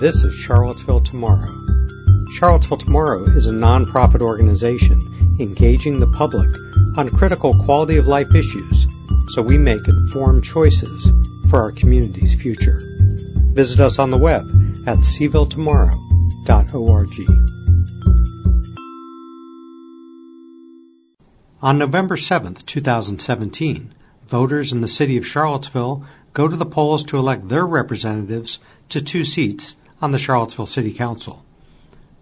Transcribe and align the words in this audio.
This 0.00 0.24
is 0.24 0.34
Charlottesville 0.34 1.00
Tomorrow. 1.00 1.54
Charlottesville 2.32 2.78
Tomorrow 2.78 3.24
is 3.36 3.48
a 3.48 3.52
nonprofit 3.52 4.22
organization 4.22 4.98
engaging 5.38 6.00
the 6.00 6.06
public 6.06 6.48
on 6.96 7.10
critical 7.10 7.52
quality 7.52 7.98
of 7.98 8.06
life 8.06 8.34
issues 8.34 8.86
so 9.28 9.42
we 9.42 9.58
make 9.58 9.86
informed 9.86 10.42
choices 10.42 11.12
for 11.50 11.60
our 11.60 11.70
community's 11.70 12.34
future. 12.34 12.80
Visit 13.52 13.78
us 13.78 13.98
on 13.98 14.10
the 14.10 14.16
web 14.16 14.46
at 14.86 15.00
cvilletomorrow.org. 15.00 17.10
On 21.60 21.76
November 21.76 22.16
7, 22.16 22.54
2017, 22.54 23.92
voters 24.26 24.72
in 24.72 24.80
the 24.80 24.88
city 24.88 25.18
of 25.18 25.26
Charlottesville 25.26 26.02
go 26.32 26.48
to 26.48 26.56
the 26.56 26.64
polls 26.64 27.04
to 27.04 27.18
elect 27.18 27.50
their 27.50 27.66
representatives 27.66 28.60
to 28.88 29.02
two 29.02 29.24
seats 29.24 29.76
on 30.02 30.12
the 30.12 30.18
Charlottesville 30.18 30.66
City 30.66 30.92
Council. 30.92 31.44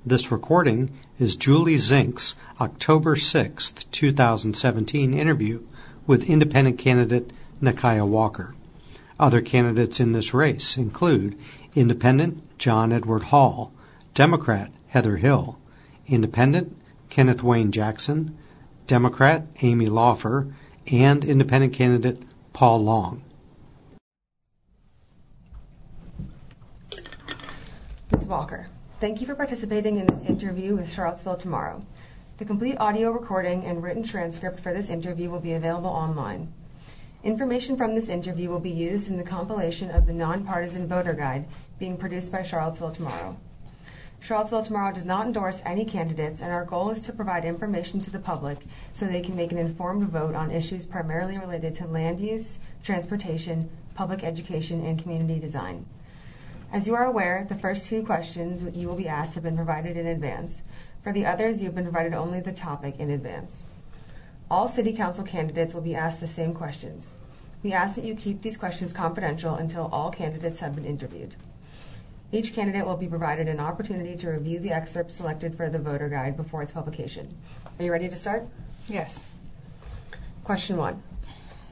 This 0.04 0.32
recording 0.32 0.90
is 1.18 1.36
Julie 1.36 1.76
Zink's 1.76 2.34
October 2.60 3.14
6, 3.14 3.72
2017 3.92 5.14
interview 5.14 5.62
with 6.06 6.28
independent 6.28 6.78
candidate 6.78 7.32
Nikuyah 7.62 8.06
Walker. 8.06 8.54
Other 9.20 9.40
candidates 9.40 10.00
in 10.00 10.12
this 10.12 10.34
race 10.34 10.76
include 10.76 11.38
Independent 11.74 12.58
John 12.58 12.92
Edward 12.92 13.24
Hall, 13.24 13.72
Democrat 14.14 14.72
Heather 14.88 15.16
Hill, 15.16 15.58
Independent 16.06 16.76
Kenneth 17.10 17.42
Wayne 17.42 17.70
Jackson, 17.70 18.36
Democrat 18.86 19.46
Amy 19.62 19.86
Laufer, 19.86 20.52
and 20.90 21.24
Independent 21.24 21.72
candidate 21.72 22.22
Paul 22.52 22.82
Long. 22.82 23.22
Ms. 28.10 28.26
Walker, 28.26 28.68
thank 29.00 29.20
you 29.20 29.26
for 29.26 29.34
participating 29.34 29.98
in 29.98 30.06
this 30.06 30.22
interview 30.22 30.74
with 30.74 30.90
Charlottesville 30.90 31.36
Tomorrow. 31.36 31.84
The 32.38 32.46
complete 32.46 32.78
audio 32.80 33.10
recording 33.10 33.66
and 33.66 33.82
written 33.82 34.02
transcript 34.02 34.60
for 34.60 34.72
this 34.72 34.88
interview 34.88 35.28
will 35.28 35.40
be 35.40 35.52
available 35.52 35.90
online. 35.90 36.50
Information 37.22 37.76
from 37.76 37.94
this 37.94 38.08
interview 38.08 38.48
will 38.48 38.60
be 38.60 38.70
used 38.70 39.10
in 39.10 39.18
the 39.18 39.22
compilation 39.22 39.90
of 39.90 40.06
the 40.06 40.14
Nonpartisan 40.14 40.88
Voter 40.88 41.12
Guide 41.12 41.46
being 41.78 41.98
produced 41.98 42.32
by 42.32 42.42
Charlottesville 42.42 42.92
Tomorrow. 42.92 43.36
Charlottesville 44.20 44.64
Tomorrow 44.64 44.94
does 44.94 45.04
not 45.04 45.26
endorse 45.26 45.60
any 45.66 45.84
candidates, 45.84 46.40
and 46.40 46.50
our 46.50 46.64
goal 46.64 46.90
is 46.90 47.00
to 47.00 47.12
provide 47.12 47.44
information 47.44 48.00
to 48.00 48.10
the 48.10 48.18
public 48.18 48.60
so 48.94 49.04
they 49.04 49.20
can 49.20 49.36
make 49.36 49.52
an 49.52 49.58
informed 49.58 50.08
vote 50.08 50.34
on 50.34 50.50
issues 50.50 50.86
primarily 50.86 51.36
related 51.36 51.74
to 51.74 51.86
land 51.86 52.20
use, 52.20 52.58
transportation, 52.82 53.68
public 53.94 54.24
education, 54.24 54.82
and 54.82 54.98
community 54.98 55.38
design. 55.38 55.84
As 56.70 56.86
you 56.86 56.94
are 56.94 57.06
aware, 57.06 57.46
the 57.48 57.54
first 57.54 57.86
two 57.86 58.02
questions 58.02 58.62
you 58.76 58.88
will 58.88 58.94
be 58.94 59.08
asked 59.08 59.34
have 59.34 59.44
been 59.44 59.56
provided 59.56 59.96
in 59.96 60.06
advance. 60.06 60.60
For 61.02 61.12
the 61.12 61.24
others, 61.24 61.60
you 61.60 61.66
have 61.66 61.74
been 61.74 61.84
provided 61.84 62.12
only 62.12 62.40
the 62.40 62.52
topic 62.52 62.96
in 62.98 63.10
advance. 63.10 63.64
All 64.50 64.68
City 64.68 64.92
Council 64.92 65.24
candidates 65.24 65.72
will 65.72 65.80
be 65.80 65.94
asked 65.94 66.20
the 66.20 66.26
same 66.26 66.52
questions. 66.52 67.14
We 67.62 67.72
ask 67.72 67.94
that 67.96 68.04
you 68.04 68.14
keep 68.14 68.42
these 68.42 68.58
questions 68.58 68.92
confidential 68.92 69.54
until 69.54 69.88
all 69.90 70.10
candidates 70.10 70.60
have 70.60 70.74
been 70.74 70.84
interviewed. 70.84 71.36
Each 72.32 72.52
candidate 72.52 72.84
will 72.84 72.98
be 72.98 73.06
provided 73.06 73.48
an 73.48 73.60
opportunity 73.60 74.14
to 74.16 74.28
review 74.28 74.60
the 74.60 74.72
excerpts 74.72 75.14
selected 75.14 75.56
for 75.56 75.70
the 75.70 75.78
voter 75.78 76.10
guide 76.10 76.36
before 76.36 76.62
its 76.62 76.72
publication. 76.72 77.34
Are 77.78 77.84
you 77.84 77.90
ready 77.90 78.10
to 78.10 78.16
start? 78.16 78.46
Yes. 78.86 79.20
Question 80.44 80.76
one. 80.76 81.02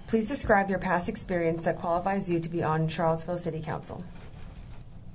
Please 0.07 0.27
describe 0.27 0.71
your 0.71 0.79
past 0.79 1.11
experience 1.11 1.65
that 1.65 1.79
qualifies 1.79 2.31
you 2.31 2.41
to 2.41 2.49
be 2.49 2.63
on 2.63 2.89
Charlottesville 2.89 3.37
City 3.37 3.61
Council. 3.61 4.03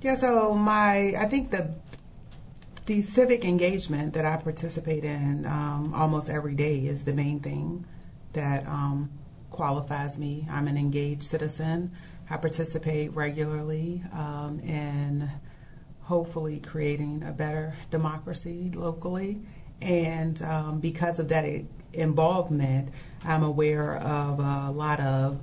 Yeah, 0.02 0.16
so 0.16 0.52
my, 0.52 1.14
I 1.16 1.28
think 1.28 1.52
the 1.52 1.74
the 2.86 3.00
civic 3.02 3.44
engagement 3.44 4.14
that 4.14 4.24
I 4.24 4.36
participate 4.36 5.04
in 5.04 5.46
um, 5.46 5.94
almost 5.94 6.28
every 6.28 6.56
day 6.56 6.78
is 6.78 7.04
the 7.04 7.12
main 7.12 7.38
thing 7.38 7.86
that 8.32 8.66
um, 8.66 9.08
qualifies 9.50 10.18
me. 10.18 10.48
I'm 10.50 10.66
an 10.66 10.76
engaged 10.76 11.22
citizen. 11.22 11.92
I 12.28 12.38
participate 12.38 13.14
regularly 13.14 14.02
um, 14.12 14.58
in 14.64 15.30
hopefully 16.00 16.58
creating 16.58 17.22
a 17.22 17.30
better 17.30 17.72
democracy 17.92 18.72
locally. 18.74 19.40
And 19.80 20.42
um, 20.42 20.80
because 20.80 21.20
of 21.20 21.28
that 21.28 21.44
involvement, 21.92 22.88
I'm 23.24 23.44
aware 23.44 23.98
of 23.98 24.40
a 24.40 24.72
lot 24.72 24.98
of 24.98 25.38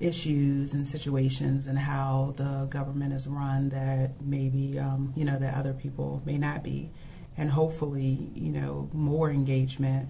issues 0.00 0.74
and 0.74 0.86
situations 0.86 1.66
and 1.66 1.78
how 1.78 2.34
the 2.36 2.66
government 2.68 3.12
is 3.12 3.26
run 3.26 3.68
that 3.68 4.10
maybe 4.20 4.78
um, 4.78 5.12
you 5.16 5.24
know 5.24 5.38
that 5.38 5.54
other 5.54 5.72
people 5.72 6.22
may 6.24 6.36
not 6.36 6.62
be, 6.62 6.90
and 7.36 7.50
hopefully 7.50 8.30
you 8.34 8.50
know 8.50 8.88
more 8.92 9.30
engagement 9.30 10.08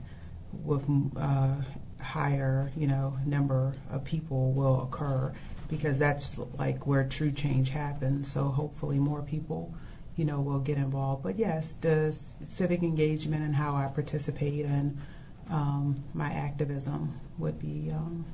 with 0.65 0.89
uh, 1.17 1.57
higher 2.01 2.71
you 2.77 2.87
know 2.87 3.17
number 3.27 3.73
of 3.91 4.05
people 4.05 4.53
will 4.53 4.83
occur 4.83 5.33
because 5.69 5.99
that's 5.99 6.39
like 6.59 6.87
where 6.87 7.05
true 7.05 7.31
change 7.31 7.71
happens. 7.71 8.33
So 8.33 8.45
hopefully 8.45 8.99
more 8.99 9.23
people 9.23 9.75
you 10.17 10.25
know 10.25 10.41
will 10.41 10.61
get 10.61 10.79
involved. 10.79 11.23
But 11.23 11.39
yes, 11.39 11.75
the 11.81 12.17
civic 12.49 12.83
engagement 12.83 13.43
and 13.43 13.55
how 13.55 13.75
I 13.75 13.87
participate 13.89 14.65
and 14.65 14.99
um, 15.51 16.03
my 16.15 16.33
activism 16.33 17.21
would 17.39 17.59
be. 17.59 17.91
Um, 17.91 18.25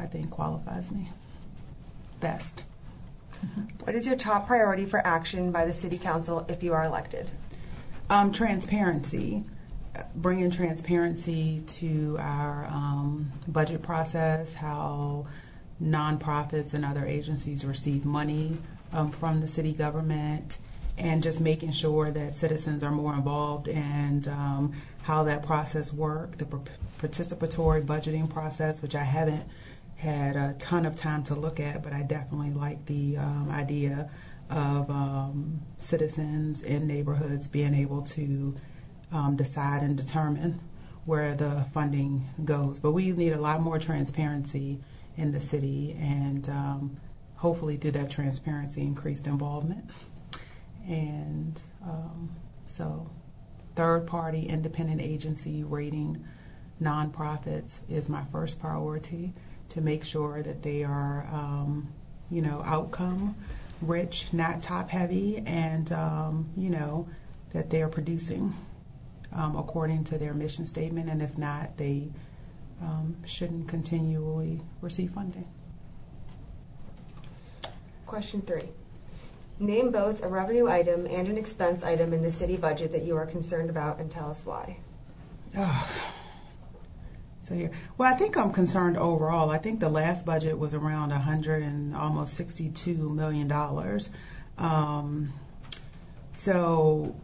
I 0.00 0.06
think 0.06 0.30
qualifies 0.30 0.90
me 0.90 1.10
best. 2.20 2.64
What 3.84 3.94
is 3.94 4.06
your 4.06 4.16
top 4.16 4.46
priority 4.46 4.84
for 4.84 5.04
action 5.04 5.50
by 5.50 5.64
the 5.64 5.72
City 5.72 5.98
Council 5.98 6.44
if 6.48 6.62
you 6.62 6.74
are 6.74 6.84
elected? 6.84 7.30
Um, 8.10 8.30
transparency, 8.30 9.44
bringing 10.14 10.50
transparency 10.50 11.60
to 11.60 12.16
our 12.20 12.66
um, 12.66 13.32
budget 13.48 13.82
process, 13.82 14.54
how 14.54 15.26
nonprofits 15.82 16.74
and 16.74 16.84
other 16.84 17.06
agencies 17.06 17.64
receive 17.64 18.04
money 18.04 18.58
um, 18.92 19.10
from 19.10 19.40
the 19.40 19.48
city 19.48 19.72
government, 19.72 20.58
and 20.98 21.22
just 21.22 21.40
making 21.40 21.72
sure 21.72 22.10
that 22.10 22.34
citizens 22.34 22.82
are 22.82 22.90
more 22.90 23.14
involved 23.14 23.68
and 23.68 24.28
um, 24.28 24.72
how 25.02 25.24
that 25.24 25.42
process 25.42 25.92
works, 25.92 26.36
the 26.36 26.44
participatory 27.00 27.84
budgeting 27.84 28.28
process, 28.28 28.82
which 28.82 28.94
I 28.94 29.04
haven't 29.04 29.44
had 30.00 30.34
a 30.34 30.54
ton 30.58 30.86
of 30.86 30.94
time 30.94 31.22
to 31.22 31.34
look 31.34 31.60
at, 31.60 31.82
but 31.82 31.92
I 31.92 32.00
definitely 32.02 32.52
like 32.52 32.86
the 32.86 33.18
um, 33.18 33.50
idea 33.50 34.08
of 34.48 34.88
um, 34.88 35.60
citizens 35.78 36.62
in 36.62 36.86
neighborhoods 36.86 37.46
being 37.46 37.74
able 37.74 38.00
to 38.02 38.56
um, 39.12 39.36
decide 39.36 39.82
and 39.82 39.98
determine 39.98 40.58
where 41.04 41.34
the 41.34 41.66
funding 41.74 42.26
goes. 42.46 42.80
But 42.80 42.92
we 42.92 43.12
need 43.12 43.34
a 43.34 43.40
lot 43.40 43.60
more 43.60 43.78
transparency 43.78 44.80
in 45.18 45.32
the 45.32 45.40
city, 45.40 45.94
and 46.00 46.48
um, 46.48 46.96
hopefully, 47.36 47.76
through 47.76 47.92
that 47.92 48.10
transparency, 48.10 48.80
increased 48.80 49.26
involvement. 49.26 49.84
And 50.88 51.60
um, 51.84 52.30
so, 52.66 53.10
third 53.76 54.06
party 54.06 54.46
independent 54.48 55.02
agency 55.02 55.62
rating 55.62 56.24
nonprofits 56.80 57.80
is 57.90 58.08
my 58.08 58.24
first 58.32 58.58
priority 58.58 59.34
to 59.70 59.80
make 59.80 60.04
sure 60.04 60.42
that 60.42 60.62
they 60.62 60.84
are, 60.84 61.26
um, 61.32 61.88
you 62.30 62.42
know, 62.42 62.62
outcome 62.64 63.34
rich, 63.80 64.32
not 64.32 64.62
top 64.62 64.90
heavy, 64.90 65.42
and, 65.46 65.90
um, 65.92 66.48
you 66.56 66.70
know, 66.70 67.08
that 67.52 67.70
they 67.70 67.82
are 67.82 67.88
producing 67.88 68.54
um, 69.32 69.56
according 69.56 70.04
to 70.04 70.18
their 70.18 70.34
mission 70.34 70.66
statement. 70.66 71.08
And 71.08 71.22
if 71.22 71.38
not, 71.38 71.76
they 71.76 72.10
um, 72.82 73.16
shouldn't 73.24 73.68
continually 73.68 74.60
receive 74.80 75.12
funding. 75.12 75.48
Question 78.06 78.42
three. 78.42 78.68
Name 79.58 79.90
both 79.90 80.22
a 80.22 80.28
revenue 80.28 80.68
item 80.68 81.06
and 81.06 81.28
an 81.28 81.36
expense 81.36 81.84
item 81.84 82.12
in 82.12 82.22
the 82.22 82.30
city 82.30 82.56
budget 82.56 82.92
that 82.92 83.02
you 83.02 83.16
are 83.16 83.26
concerned 83.26 83.70
about 83.70 84.00
and 84.00 84.10
tell 84.10 84.30
us 84.30 84.44
why. 84.44 84.78
Oh. 85.56 86.12
So 87.50 87.56
here, 87.56 87.72
well, 87.98 88.08
I 88.08 88.16
think 88.16 88.36
I'm 88.36 88.52
concerned 88.52 88.96
overall. 88.96 89.50
I 89.50 89.58
think 89.58 89.80
the 89.80 89.88
last 89.88 90.24
budget 90.24 90.56
was 90.56 90.72
around 90.72 91.10
100 91.10 91.64
and 91.64 91.96
almost 91.96 92.34
62 92.34 92.94
million 93.08 93.48
dollars. 93.48 94.10
Um, 94.56 95.32
so 96.32 97.16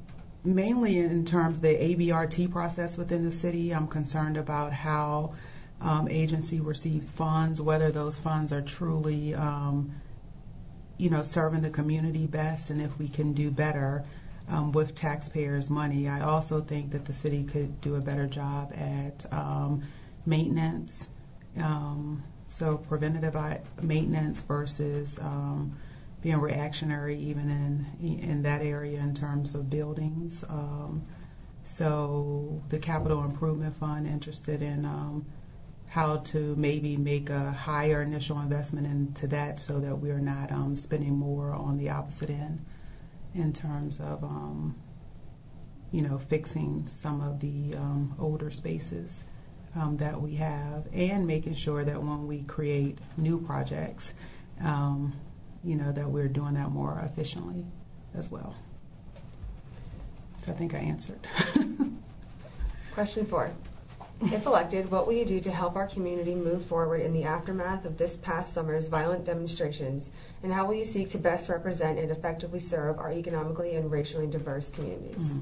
mainly 0.43 0.99
in 0.99 1.25
terms 1.25 1.59
of 1.59 1.63
the 1.63 1.77
ABRT 1.77 2.51
process 2.51 2.99
within 2.99 3.25
the 3.25 3.31
city, 3.31 3.73
I'm 3.73 3.87
concerned 3.87 4.37
about 4.37 4.73
how 4.73 5.35
um, 5.81 6.09
agency 6.09 6.59
receives 6.59 7.09
funds, 7.09 7.63
whether 7.63 7.93
those 7.93 8.19
funds 8.19 8.53
are 8.53 8.63
truly, 8.63 9.33
um, 9.33 9.93
you 10.99 11.09
know, 11.09 11.23
serving 11.23 11.63
the 11.63 11.71
community 11.71 12.27
best, 12.27 12.71
and 12.71 12.83
if 12.83 12.99
we 12.99 13.07
can 13.07 13.33
do 13.33 13.49
better 13.53 14.05
um, 14.49 14.73
with 14.73 14.97
taxpayers' 14.97 15.71
money. 15.71 16.09
I 16.09 16.23
also 16.23 16.63
think 16.63 16.91
that 16.91 17.05
the 17.05 17.13
city 17.13 17.45
could 17.45 17.81
do 17.81 17.95
a 17.95 18.01
better 18.01 18.27
job 18.27 18.73
at 18.77 19.25
um, 19.33 19.85
maintenance. 20.27 21.09
Um, 21.57 22.23
so 22.49 22.77
preventative 22.77 23.37
maintenance 23.83 24.41
versus 24.43 25.19
um, 25.21 25.77
being 26.23 26.41
reactionary 26.41 27.17
even 27.19 27.51
in 27.51 28.21
in 28.21 28.43
that 28.43 28.63
area 28.63 29.01
in 29.01 29.15
terms 29.15 29.55
of 29.55 29.71
buildings. 29.71 30.45
Um, 30.49 31.05
so 31.65 32.63
the 32.69 32.79
Capital 32.79 33.25
Improvement 33.25 33.75
Fund 33.75 34.07
interested 34.07 34.63
in 34.63 34.85
um, 34.85 35.27
how 35.89 36.19
to 36.19 36.55
maybe 36.57 36.97
make 36.97 37.31
a 37.31 37.51
higher 37.53 38.03
initial 38.03 38.41
investment 38.41 38.87
into 38.87 39.27
that 39.29 39.59
so 39.61 39.81
that 39.81 39.97
we're 39.97 40.21
not 40.21 40.53
um, 40.53 40.77
spending 40.77 41.17
more 41.17 41.53
on 41.53 41.77
the 41.77 41.89
opposite 41.89 42.31
end 42.31 42.65
in 43.35 43.53
terms 43.53 44.01
of 44.01 44.23
you 45.93 46.03
know 46.03 46.19
fixing 46.19 46.87
some 46.87 47.21
of 47.21 47.41
the 47.41 47.75
um, 47.77 48.15
older 48.19 48.51
spaces 48.51 49.25
um, 49.77 49.97
that 49.99 50.21
we 50.21 50.35
have 50.35 50.87
and 50.93 51.27
making 51.27 51.55
sure 51.55 51.85
that 51.85 51.99
when 52.01 52.27
we 52.27 52.43
create 52.43 52.99
new 53.17 53.39
projects 53.41 54.15
um, 54.63 55.13
you 55.65 55.77
know 55.77 55.93
that 55.93 56.09
we're 56.09 56.29
doing 56.29 56.55
that 56.55 56.71
more 56.71 57.03
efficiently 57.05 57.65
as 58.15 58.31
well. 58.31 58.55
So 60.45 60.53
I 60.53 60.55
think 60.55 60.75
I 60.75 60.79
answered. 60.79 61.27
Question 62.95 63.27
four. 63.27 63.51
If 64.23 64.47
elected, 64.47 64.91
what 64.91 65.07
will 65.07 65.13
you 65.13 65.27
do 65.27 65.41
to 65.41 65.51
help 65.51 65.77
our 65.77 65.87
community 65.87 66.35
move 66.35 66.65
forward 66.65 67.03
in 67.03 67.13
the 67.13 67.25
aftermath 67.25 67.85
of 67.85 67.99
this 67.99 68.17
past 68.17 68.55
summer's 68.55 68.87
violent 68.87 69.27
demonstrations? 69.27 70.11
And 70.43 70.51
how 70.51 70.65
will 70.65 70.75
you 70.75 70.87
seek 70.87 71.11
to 71.11 71.19
best 71.19 71.51
represent 71.51 71.99
and 71.99 72.11
effectively 72.11 72.61
serve 72.61 72.99
our 72.99 73.13
economically 73.13 73.75
and 73.75 73.91
racially 73.91 74.27
diverse 74.27 74.71
communities? 74.71 75.33
Mm-hmm. 75.33 75.41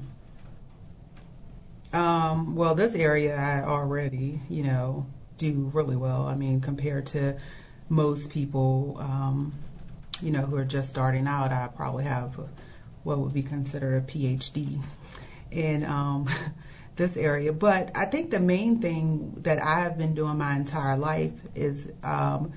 Um, 1.95 2.57
well, 2.57 2.75
this 2.75 2.93
area 2.93 3.37
I 3.37 3.63
already, 3.63 4.41
you 4.49 4.63
know, 4.63 5.05
do 5.37 5.71
really 5.73 5.95
well. 5.95 6.27
I 6.27 6.35
mean, 6.35 6.59
compared 6.59 7.05
to 7.07 7.37
most 7.87 8.29
people, 8.29 8.97
um, 8.99 9.53
you 10.21 10.29
know, 10.29 10.41
who 10.41 10.57
are 10.57 10.65
just 10.65 10.89
starting 10.89 11.25
out, 11.25 11.53
I 11.53 11.69
probably 11.73 12.03
have 12.03 12.37
what 13.03 13.19
would 13.19 13.33
be 13.33 13.43
considered 13.43 14.03
a 14.03 14.05
PhD 14.05 14.83
in 15.51 15.85
um, 15.85 16.27
this 16.97 17.15
area. 17.15 17.53
But 17.53 17.91
I 17.95 18.07
think 18.07 18.29
the 18.29 18.41
main 18.41 18.81
thing 18.81 19.31
that 19.43 19.63
I've 19.63 19.97
been 19.97 20.13
doing 20.13 20.37
my 20.37 20.53
entire 20.57 20.97
life 20.97 21.31
is 21.55 21.89
um, 22.03 22.51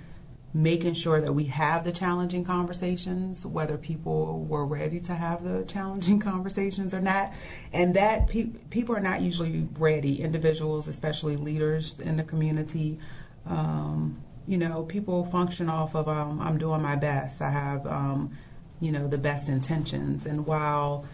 making 0.55 0.95
sure 0.95 1.21
that 1.21 1.33
we 1.33 1.45
have 1.45 1.85
the 1.85 1.93
challenging 1.93 2.43
conversations, 2.43 3.45
whether 3.45 3.77
people 3.77 4.45
were 4.45 4.65
ready 4.65 4.99
to 4.99 5.15
have 5.15 5.45
the 5.45 5.65
challenging 5.65 6.19
conversations 6.33 6.95
or 6.95 7.01
not. 7.01 7.33
And 7.73 7.95
that 7.95 8.29
pe- 8.29 8.51
people 8.71 8.97
are 8.97 9.01
not 9.01 9.21
usually 9.21 9.69
ready, 9.79 10.23
individuals, 10.23 10.89
especially 10.89 11.37
leaders 11.37 12.01
in 12.01 12.17
the 12.17 12.25
community. 12.25 12.99
Um, 13.47 14.23
you 14.47 14.57
know, 14.57 14.85
people 14.85 15.27
function 15.27 15.69
off 15.69 15.95
of 15.95 16.09
um, 16.09 16.41
I'm 16.41 16.57
doing 16.57 16.81
my 16.81 16.97
best. 16.97 17.43
I 17.43 17.51
have, 17.51 17.87
um, 17.87 18.33
you 18.81 18.91
know, 18.91 19.07
the 19.07 19.19
best 19.19 19.51
intentions. 19.51 20.25
And 20.25 20.47
while 20.47 21.05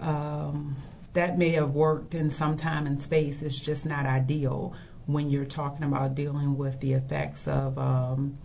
um, 0.00 0.76
that 1.12 1.38
may 1.38 1.50
have 1.50 1.70
worked 1.70 2.14
in 2.14 2.32
some 2.32 2.56
time 2.56 2.88
and 2.88 3.00
space, 3.00 3.42
it's 3.42 3.58
just 3.58 3.86
not 3.86 4.06
ideal 4.06 4.74
when 5.06 5.30
you're 5.30 5.44
talking 5.44 5.84
about 5.84 6.16
dealing 6.16 6.56
with 6.56 6.80
the 6.80 6.94
effects 6.94 7.46
of, 7.46 7.78
um, 7.78 8.38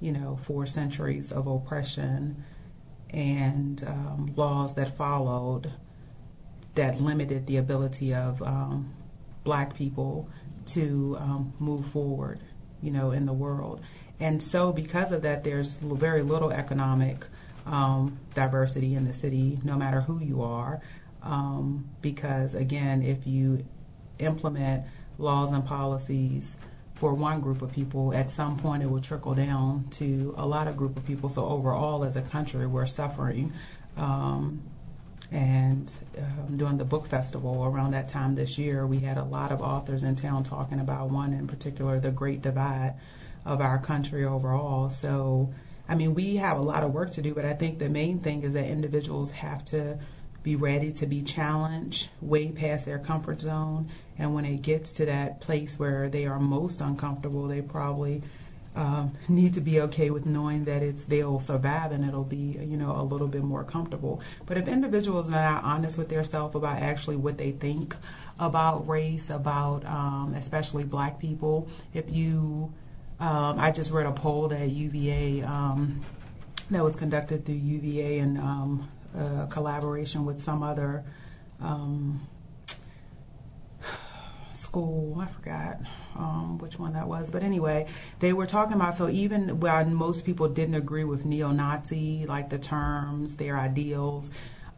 you 0.00 0.12
know, 0.12 0.38
four 0.42 0.66
centuries 0.66 1.32
of 1.32 1.46
oppression 1.46 2.44
and 3.10 3.84
um, 3.86 4.32
laws 4.36 4.74
that 4.74 4.96
followed 4.96 5.72
that 6.74 7.00
limited 7.00 7.46
the 7.46 7.56
ability 7.56 8.14
of 8.14 8.40
um, 8.42 8.92
black 9.44 9.74
people 9.74 10.28
to 10.64 11.18
move 11.58 11.84
forward 11.86 12.38
you 12.82 12.90
know, 12.90 13.10
in 13.10 13.26
the 13.26 13.32
world. 13.32 13.80
And 14.18 14.42
so, 14.42 14.72
because 14.72 15.12
of 15.12 15.22
that, 15.22 15.44
there's 15.44 15.74
very 15.74 16.22
little 16.22 16.50
economic 16.50 17.26
um, 17.66 18.18
diversity 18.34 18.94
in 18.94 19.04
the 19.04 19.12
city, 19.12 19.58
no 19.64 19.76
matter 19.76 20.00
who 20.00 20.18
you 20.20 20.42
are. 20.42 20.80
Um, 21.22 21.88
because, 22.02 22.54
again, 22.54 23.02
if 23.02 23.26
you 23.26 23.64
implement 24.18 24.84
laws 25.18 25.50
and 25.52 25.64
policies 25.64 26.56
for 27.00 27.14
one 27.14 27.40
group 27.40 27.62
of 27.62 27.72
people, 27.72 28.12
at 28.12 28.30
some 28.30 28.58
point 28.58 28.82
it 28.82 28.90
will 28.90 29.00
trickle 29.00 29.34
down 29.34 29.82
to 29.88 30.34
a 30.36 30.46
lot 30.46 30.68
of 30.68 30.76
group 30.76 30.98
of 30.98 31.06
people. 31.06 31.30
So, 31.30 31.46
overall, 31.46 32.04
as 32.04 32.14
a 32.14 32.20
country, 32.20 32.66
we're 32.66 32.86
suffering. 32.86 33.54
Um, 33.96 34.62
and 35.32 35.90
um, 36.18 36.58
during 36.58 36.76
the 36.76 36.84
book 36.84 37.06
festival 37.06 37.64
around 37.64 37.92
that 37.92 38.08
time 38.08 38.34
this 38.34 38.58
year, 38.58 38.86
we 38.86 38.98
had 38.98 39.16
a 39.16 39.24
lot 39.24 39.50
of 39.50 39.62
authors 39.62 40.02
in 40.02 40.14
town 40.14 40.42
talking 40.42 40.78
about 40.78 41.08
one 41.08 41.32
in 41.32 41.46
particular, 41.46 41.98
the 41.98 42.10
Great 42.10 42.42
Divide 42.42 42.96
of 43.46 43.62
our 43.62 43.78
country 43.78 44.26
overall. 44.26 44.90
So, 44.90 45.54
I 45.88 45.94
mean, 45.94 46.12
we 46.14 46.36
have 46.36 46.58
a 46.58 46.62
lot 46.62 46.82
of 46.82 46.92
work 46.92 47.12
to 47.12 47.22
do, 47.22 47.32
but 47.32 47.46
I 47.46 47.54
think 47.54 47.78
the 47.78 47.88
main 47.88 48.18
thing 48.18 48.42
is 48.42 48.52
that 48.52 48.66
individuals 48.66 49.30
have 49.30 49.64
to 49.66 49.98
be 50.42 50.56
ready 50.56 50.90
to 50.92 51.06
be 51.06 51.22
challenged 51.22 52.08
way 52.20 52.48
past 52.50 52.86
their 52.86 52.98
comfort 52.98 53.40
zone. 53.40 53.88
And 54.18 54.34
when 54.34 54.44
it 54.44 54.62
gets 54.62 54.92
to 54.92 55.06
that 55.06 55.40
place 55.40 55.78
where 55.78 56.08
they 56.08 56.26
are 56.26 56.40
most 56.40 56.80
uncomfortable, 56.80 57.46
they 57.46 57.62
probably 57.62 58.22
um, 58.76 59.12
need 59.28 59.54
to 59.54 59.60
be 59.60 59.80
okay 59.80 60.10
with 60.10 60.26
knowing 60.26 60.64
that 60.64 60.82
it's 60.82 61.04
they'll 61.04 61.40
survive 61.40 61.90
and 61.90 62.04
it'll 62.04 62.22
be 62.22 62.58
you 62.60 62.76
know 62.76 62.92
a 62.92 63.02
little 63.02 63.26
bit 63.26 63.42
more 63.42 63.64
comfortable. 63.64 64.20
But 64.46 64.58
if 64.58 64.68
individuals 64.68 65.28
are 65.28 65.32
not 65.32 65.64
honest 65.64 65.98
with 65.98 66.08
themselves 66.08 66.54
about 66.54 66.78
actually 66.78 67.16
what 67.16 67.36
they 67.36 67.50
think 67.50 67.96
about 68.38 68.88
race, 68.88 69.28
about 69.28 69.84
um, 69.86 70.34
especially 70.36 70.84
Black 70.84 71.18
people, 71.18 71.68
if 71.94 72.10
you, 72.10 72.72
um, 73.18 73.58
I 73.58 73.70
just 73.70 73.90
read 73.90 74.06
a 74.06 74.12
poll 74.12 74.48
that 74.48 74.70
UVA 74.70 75.42
um, 75.42 76.00
that 76.70 76.84
was 76.84 76.94
conducted 76.94 77.44
through 77.44 77.56
UVA 77.56 78.18
in 78.18 78.36
um, 79.14 79.46
collaboration 79.48 80.24
with 80.24 80.40
some 80.40 80.62
other 80.62 81.04
um, 81.60 82.26
school. 84.52 85.18
I 85.20 85.26
forgot 85.26 85.78
um, 86.16 86.58
which 86.58 86.78
one 86.78 86.92
that 86.92 87.08
was, 87.08 87.30
but 87.30 87.42
anyway, 87.42 87.86
they 88.18 88.32
were 88.32 88.46
talking 88.46 88.74
about. 88.74 88.94
So 88.94 89.08
even 89.08 89.60
when 89.60 89.94
most 89.94 90.24
people 90.24 90.48
didn't 90.48 90.74
agree 90.74 91.04
with 91.04 91.24
neo-Nazi, 91.24 92.26
like 92.26 92.50
the 92.50 92.58
terms, 92.58 93.36
their 93.36 93.58
ideals, 93.58 94.30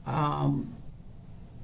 um, 0.06 0.74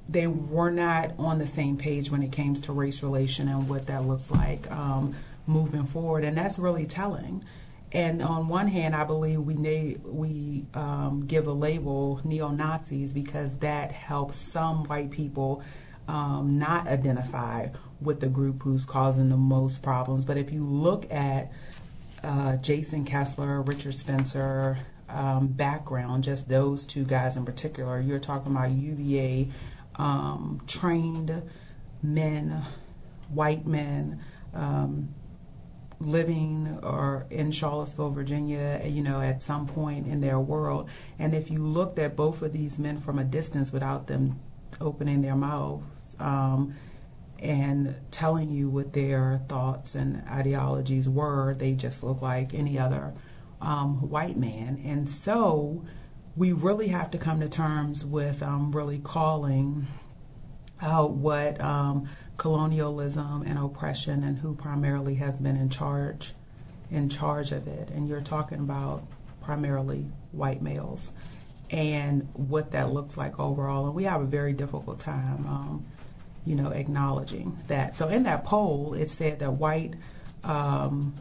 they 0.07 0.27
were 0.27 0.71
not 0.71 1.11
on 1.19 1.37
the 1.37 1.47
same 1.47 1.77
page 1.77 2.09
when 2.09 2.23
it 2.23 2.31
came 2.31 2.55
to 2.55 2.71
race 2.71 3.03
relation 3.03 3.47
and 3.47 3.69
what 3.69 3.87
that 3.87 4.05
looks 4.05 4.31
like 4.31 4.69
um, 4.71 5.15
moving 5.45 5.85
forward, 5.85 6.23
and 6.23 6.37
that's 6.37 6.59
really 6.59 6.85
telling. 6.85 7.43
And 7.91 8.21
on 8.21 8.47
one 8.47 8.67
hand, 8.67 8.95
I 8.95 9.03
believe 9.03 9.39
we 9.41 9.97
we 10.03 10.65
um, 10.75 11.25
give 11.25 11.47
a 11.47 11.51
label 11.51 12.21
neo 12.23 12.49
Nazis 12.49 13.13
because 13.13 13.57
that 13.57 13.91
helps 13.91 14.35
some 14.35 14.83
white 14.85 15.09
people 15.09 15.63
um, 16.07 16.59
not 16.59 16.87
identify 16.87 17.67
with 18.01 18.19
the 18.19 18.27
group 18.27 18.61
who's 18.63 18.85
causing 18.85 19.29
the 19.29 19.37
most 19.37 19.81
problems. 19.81 20.23
But 20.23 20.37
if 20.37 20.51
you 20.51 20.63
look 20.63 21.11
at 21.11 21.51
uh, 22.23 22.57
Jason 22.57 23.05
Kessler, 23.05 23.61
Richard 23.61 23.93
Spencer 23.93 24.77
um, 25.07 25.47
background, 25.47 26.23
just 26.23 26.47
those 26.47 26.85
two 26.85 27.03
guys 27.03 27.35
in 27.35 27.45
particular, 27.45 27.99
you're 27.99 28.19
talking 28.19 28.51
about 28.51 28.71
UVA 28.71 29.49
um, 29.95 30.61
trained 30.67 31.41
men, 32.03 32.63
white 33.29 33.65
men. 33.65 34.19
Um, 34.53 35.13
living 35.99 36.79
or 36.81 37.25
in 37.29 37.51
Charlottesville, 37.51 38.11
Virginia, 38.11 38.81
you 38.85 39.03
know, 39.03 39.19
at 39.21 39.43
some 39.43 39.67
point 39.67 40.07
in 40.07 40.21
their 40.21 40.39
world. 40.39 40.89
And 41.17 41.33
if 41.33 41.51
you 41.51 41.59
looked 41.59 41.99
at 41.99 42.15
both 42.15 42.41
of 42.41 42.53
these 42.53 42.79
men 42.79 42.99
from 42.99 43.19
a 43.19 43.23
distance 43.23 43.73
without 43.73 44.07
them 44.07 44.39
opening 44.79 45.21
their 45.21 45.35
mouths, 45.35 46.15
um, 46.19 46.75
and 47.41 47.95
telling 48.11 48.49
you 48.51 48.69
what 48.69 48.93
their 48.93 49.41
thoughts 49.47 49.95
and 49.95 50.21
ideologies 50.27 51.07
were. 51.07 51.53
They 51.53 51.73
just 51.73 52.03
look 52.03 52.21
like 52.21 52.53
any 52.53 52.77
other 52.77 53.13
um, 53.61 54.09
white 54.09 54.37
man. 54.37 54.81
And 54.85 55.09
so 55.09 55.83
we 56.35 56.51
really 56.51 56.89
have 56.89 57.11
to 57.11 57.17
come 57.17 57.39
to 57.39 57.49
terms 57.49 58.05
with 58.05 58.43
um, 58.43 58.71
really 58.71 58.99
calling 58.99 59.87
out 60.81 61.11
what 61.11 61.59
um, 61.61 62.09
colonialism 62.39 63.43
and 63.43 63.59
oppression 63.59 64.23
and 64.23 64.39
who 64.39 64.55
primarily 64.55 65.13
has 65.15 65.37
been 65.39 65.55
in 65.55 65.69
charge 65.69 66.33
in 66.89 67.07
charge 67.07 67.51
of 67.51 67.67
it. 67.67 67.91
And 67.91 68.07
you're 68.07 68.21
talking 68.21 68.57
about 68.57 69.03
primarily 69.41 70.07
white 70.31 70.63
males 70.63 71.11
and 71.69 72.27
what 72.33 72.71
that 72.71 72.91
looks 72.91 73.15
like 73.15 73.39
overall. 73.39 73.85
And 73.85 73.93
we 73.93 74.05
have 74.05 74.21
a 74.21 74.25
very 74.25 74.53
difficult 74.53 74.99
time 74.99 75.45
um, 75.45 75.85
you 76.45 76.55
know, 76.55 76.69
acknowledging 76.69 77.55
that. 77.67 77.95
So 77.95 78.07
in 78.07 78.23
that 78.23 78.43
poll, 78.43 78.95
it 78.95 79.11
said 79.11 79.39
that 79.39 79.51
white 79.51 79.93
um, 80.43 81.13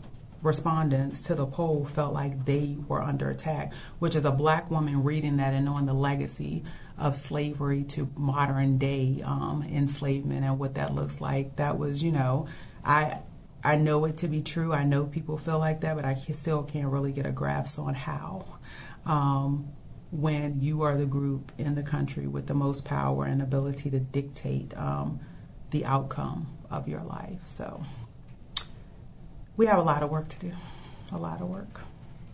respondents 0.42 1.20
to 1.22 1.34
the 1.34 1.46
poll 1.46 1.84
felt 1.84 2.14
like 2.14 2.46
they 2.46 2.76
were 2.86 3.02
under 3.02 3.28
attack, 3.28 3.72
which 3.98 4.16
is 4.16 4.24
a 4.24 4.30
black 4.30 4.70
woman 4.70 5.04
reading 5.04 5.36
that 5.38 5.52
and 5.52 5.66
knowing 5.66 5.84
the 5.84 5.92
legacy 5.92 6.64
of 6.98 7.16
slavery 7.16 7.84
to 7.84 8.10
modern 8.16 8.78
day 8.78 9.22
um, 9.24 9.64
enslavement 9.70 10.44
and 10.44 10.58
what 10.58 10.74
that 10.74 10.94
looks 10.94 11.20
like. 11.20 11.56
That 11.56 11.78
was, 11.78 12.02
you 12.02 12.12
know, 12.12 12.48
I 12.84 13.20
I 13.62 13.76
know 13.76 14.04
it 14.04 14.18
to 14.18 14.28
be 14.28 14.42
true. 14.42 14.72
I 14.72 14.84
know 14.84 15.04
people 15.04 15.36
feel 15.36 15.58
like 15.58 15.80
that, 15.80 15.96
but 15.96 16.04
I 16.04 16.14
still 16.14 16.62
can't 16.62 16.88
really 16.88 17.12
get 17.12 17.26
a 17.26 17.32
grasp 17.32 17.78
on 17.78 17.94
how. 17.94 18.44
Um, 19.04 19.72
when 20.10 20.60
you 20.60 20.82
are 20.82 20.96
the 20.96 21.06
group 21.06 21.52
in 21.58 21.74
the 21.74 21.82
country 21.82 22.26
with 22.26 22.46
the 22.46 22.54
most 22.54 22.84
power 22.84 23.24
and 23.24 23.42
ability 23.42 23.90
to 23.90 24.00
dictate 24.00 24.74
um, 24.76 25.20
the 25.70 25.84
outcome 25.84 26.46
of 26.70 26.88
your 26.88 27.02
life. 27.02 27.40
So 27.44 27.84
we 29.56 29.66
have 29.66 29.78
a 29.78 29.82
lot 29.82 30.02
of 30.02 30.10
work 30.10 30.28
to 30.28 30.38
do, 30.38 30.52
a 31.12 31.18
lot 31.18 31.42
of 31.42 31.48
work 31.48 31.80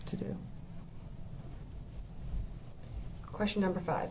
to 0.05 0.15
do. 0.15 0.37
Question 3.33 3.61
number 3.61 3.81
five. 3.81 4.09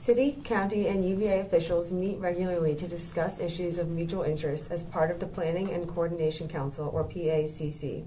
City, 0.00 0.38
county, 0.44 0.88
and 0.88 1.06
UVA 1.06 1.40
officials 1.40 1.92
meet 1.92 2.18
regularly 2.18 2.74
to 2.74 2.88
discuss 2.88 3.38
issues 3.38 3.76
of 3.76 3.90
mutual 3.90 4.22
interest 4.22 4.68
as 4.70 4.82
part 4.82 5.10
of 5.10 5.20
the 5.20 5.26
Planning 5.26 5.70
and 5.70 5.86
Coordination 5.86 6.48
Council, 6.48 6.88
or 6.94 7.04
PACC. 7.04 8.04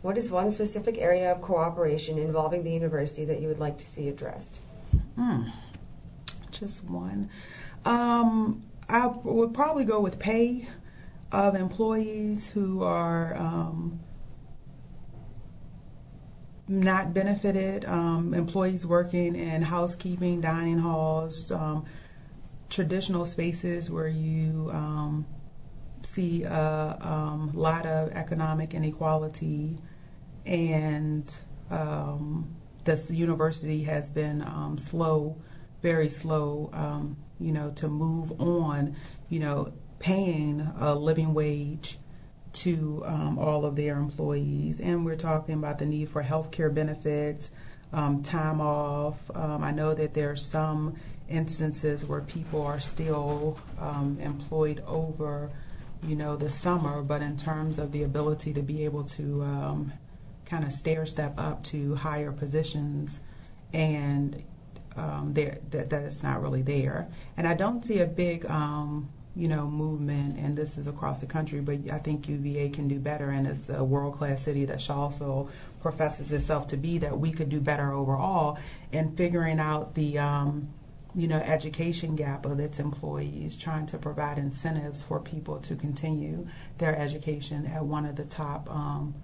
What 0.00 0.16
is 0.16 0.30
one 0.30 0.52
specific 0.52 0.96
area 0.96 1.32
of 1.32 1.42
cooperation 1.42 2.18
involving 2.18 2.62
the 2.62 2.70
university 2.70 3.24
that 3.24 3.40
you 3.40 3.48
would 3.48 3.58
like 3.58 3.78
to 3.78 3.86
see 3.86 4.08
addressed? 4.08 4.60
Hmm. 5.16 5.48
Just 6.52 6.84
one. 6.84 7.30
Um, 7.84 8.62
I 8.88 9.08
would 9.08 9.52
probably 9.52 9.84
go 9.84 9.98
with 9.98 10.20
pay 10.20 10.68
of 11.32 11.56
employees 11.56 12.48
who 12.48 12.84
are 12.84 13.34
um, 13.36 13.98
not 16.68 17.14
benefited, 17.14 17.84
um, 17.86 18.34
employees 18.34 18.86
working 18.86 19.34
in 19.34 19.62
housekeeping, 19.62 20.40
dining 20.40 20.78
halls, 20.78 21.50
um, 21.50 21.84
traditional 22.68 23.24
spaces 23.24 23.90
where 23.90 24.08
you 24.08 24.70
um, 24.72 25.26
see 26.02 26.42
a 26.44 26.98
um, 27.00 27.50
lot 27.54 27.86
of 27.86 28.10
economic 28.10 28.74
inequality, 28.74 29.78
and 30.44 31.36
um, 31.70 32.54
this 32.84 33.10
university 33.10 33.82
has 33.84 34.10
been 34.10 34.42
um, 34.42 34.76
slow, 34.78 35.36
very 35.82 36.08
slow, 36.08 36.70
you 37.40 37.52
know, 37.52 37.70
to 37.70 37.88
move 37.88 38.32
on, 38.40 38.96
you 39.28 39.38
know, 39.38 39.72
paying 39.98 40.60
a 40.78 40.94
living 40.94 41.34
wage 41.34 41.98
to 42.58 43.02
um, 43.06 43.38
all 43.38 43.64
of 43.64 43.76
their 43.76 43.96
employees. 43.96 44.80
And 44.80 45.04
we're 45.04 45.16
talking 45.16 45.54
about 45.54 45.78
the 45.78 45.86
need 45.86 46.08
for 46.08 46.22
health 46.22 46.50
care 46.50 46.70
benefits, 46.70 47.50
um, 47.92 48.22
time 48.22 48.60
off. 48.60 49.18
Um, 49.34 49.62
I 49.62 49.70
know 49.70 49.94
that 49.94 50.14
there 50.14 50.30
are 50.30 50.36
some 50.36 50.96
instances 51.28 52.04
where 52.04 52.20
people 52.22 52.62
are 52.62 52.80
still 52.80 53.58
um, 53.78 54.18
employed 54.20 54.82
over, 54.86 55.50
you 56.02 56.16
know, 56.16 56.36
the 56.36 56.50
summer, 56.50 57.02
but 57.02 57.22
in 57.22 57.36
terms 57.36 57.78
of 57.78 57.92
the 57.92 58.02
ability 58.02 58.52
to 58.54 58.62
be 58.62 58.84
able 58.84 59.04
to 59.04 59.42
um, 59.42 59.92
kind 60.44 60.64
of 60.64 60.72
stair 60.72 61.06
step 61.06 61.34
up 61.38 61.62
to 61.62 61.94
higher 61.94 62.32
positions 62.32 63.20
and 63.72 64.42
um, 64.96 65.32
there 65.34 65.58
that, 65.70 65.90
that 65.90 66.02
it's 66.02 66.22
not 66.22 66.42
really 66.42 66.62
there. 66.62 67.08
And 67.36 67.46
I 67.46 67.54
don't 67.54 67.84
see 67.84 68.00
a 68.00 68.06
big 68.06 68.46
um, 68.46 69.10
you 69.38 69.46
know, 69.46 69.68
movement, 69.68 70.36
and 70.36 70.58
this 70.58 70.76
is 70.76 70.88
across 70.88 71.20
the 71.20 71.26
country, 71.26 71.60
but 71.60 71.78
I 71.92 71.98
think 72.00 72.28
UVA 72.28 72.70
can 72.70 72.88
do 72.88 72.98
better, 72.98 73.30
and 73.30 73.46
it's 73.46 73.68
a 73.68 73.84
world 73.84 74.16
class 74.16 74.42
city 74.42 74.64
that 74.64 74.90
also 74.90 75.48
professes 75.80 76.32
itself 76.32 76.66
to 76.66 76.76
be, 76.76 76.98
that 76.98 77.16
we 77.16 77.30
could 77.30 77.48
do 77.48 77.60
better 77.60 77.92
overall 77.92 78.58
in 78.90 79.14
figuring 79.14 79.60
out 79.60 79.94
the, 79.94 80.18
um, 80.18 80.68
you 81.14 81.28
know, 81.28 81.36
education 81.36 82.16
gap 82.16 82.46
of 82.46 82.58
its 82.58 82.80
employees, 82.80 83.54
trying 83.54 83.86
to 83.86 83.96
provide 83.96 84.38
incentives 84.38 85.04
for 85.04 85.20
people 85.20 85.60
to 85.60 85.76
continue 85.76 86.44
their 86.78 86.98
education 86.98 87.64
at 87.66 87.84
one 87.84 88.06
of 88.06 88.16
the 88.16 88.24
top 88.24 88.68
um, 88.68 89.14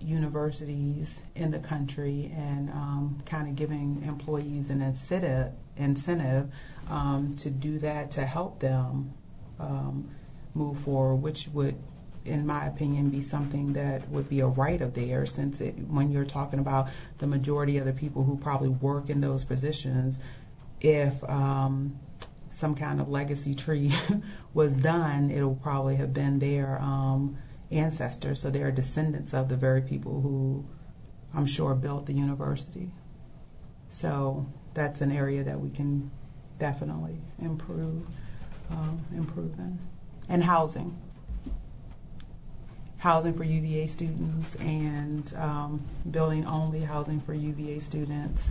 universities 0.00 1.18
in 1.34 1.50
the 1.50 1.58
country, 1.58 2.32
and 2.36 2.70
um, 2.70 3.20
kind 3.26 3.48
of 3.48 3.56
giving 3.56 4.04
employees 4.06 4.70
an 4.70 4.80
incentive, 4.82 5.52
incentive 5.76 6.48
um, 6.88 7.34
to 7.34 7.50
do 7.50 7.80
that 7.80 8.12
to 8.12 8.24
help 8.24 8.60
them 8.60 9.12
um, 9.58 10.08
move 10.54 10.78
forward, 10.80 11.16
which 11.16 11.48
would, 11.48 11.76
in 12.24 12.46
my 12.46 12.66
opinion, 12.66 13.10
be 13.10 13.20
something 13.20 13.72
that 13.74 14.08
would 14.08 14.28
be 14.28 14.40
a 14.40 14.46
right 14.46 14.80
of 14.80 14.94
theirs. 14.94 15.32
Since 15.32 15.60
it, 15.60 15.74
when 15.88 16.10
you're 16.10 16.24
talking 16.24 16.58
about 16.58 16.88
the 17.18 17.26
majority 17.26 17.78
of 17.78 17.86
the 17.86 17.92
people 17.92 18.24
who 18.24 18.36
probably 18.36 18.68
work 18.68 19.10
in 19.10 19.20
those 19.20 19.44
positions, 19.44 20.20
if 20.80 21.22
um, 21.24 21.98
some 22.50 22.74
kind 22.74 23.00
of 23.00 23.08
legacy 23.08 23.54
tree 23.54 23.92
was 24.54 24.76
done, 24.76 25.30
it'll 25.30 25.56
probably 25.56 25.96
have 25.96 26.14
been 26.14 26.38
their 26.38 26.80
um, 26.80 27.36
ancestors, 27.70 28.40
so 28.40 28.50
they're 28.50 28.70
descendants 28.70 29.34
of 29.34 29.48
the 29.48 29.56
very 29.56 29.82
people 29.82 30.20
who 30.20 30.64
I'm 31.34 31.46
sure 31.46 31.74
built 31.74 32.06
the 32.06 32.12
university. 32.12 32.90
So 33.88 34.46
that's 34.72 35.00
an 35.00 35.10
area 35.10 35.42
that 35.44 35.58
we 35.60 35.70
can 35.70 36.10
definitely 36.58 37.20
improve 37.40 38.06
um, 38.70 39.04
improving. 39.16 39.78
And 40.28 40.42
housing. 40.42 40.96
Housing 42.98 43.34
for 43.34 43.44
UVA 43.44 43.86
students 43.86 44.54
and 44.56 45.32
um, 45.36 45.84
building 46.10 46.46
only 46.46 46.80
housing 46.80 47.20
for 47.20 47.34
UVA 47.34 47.78
students 47.78 48.50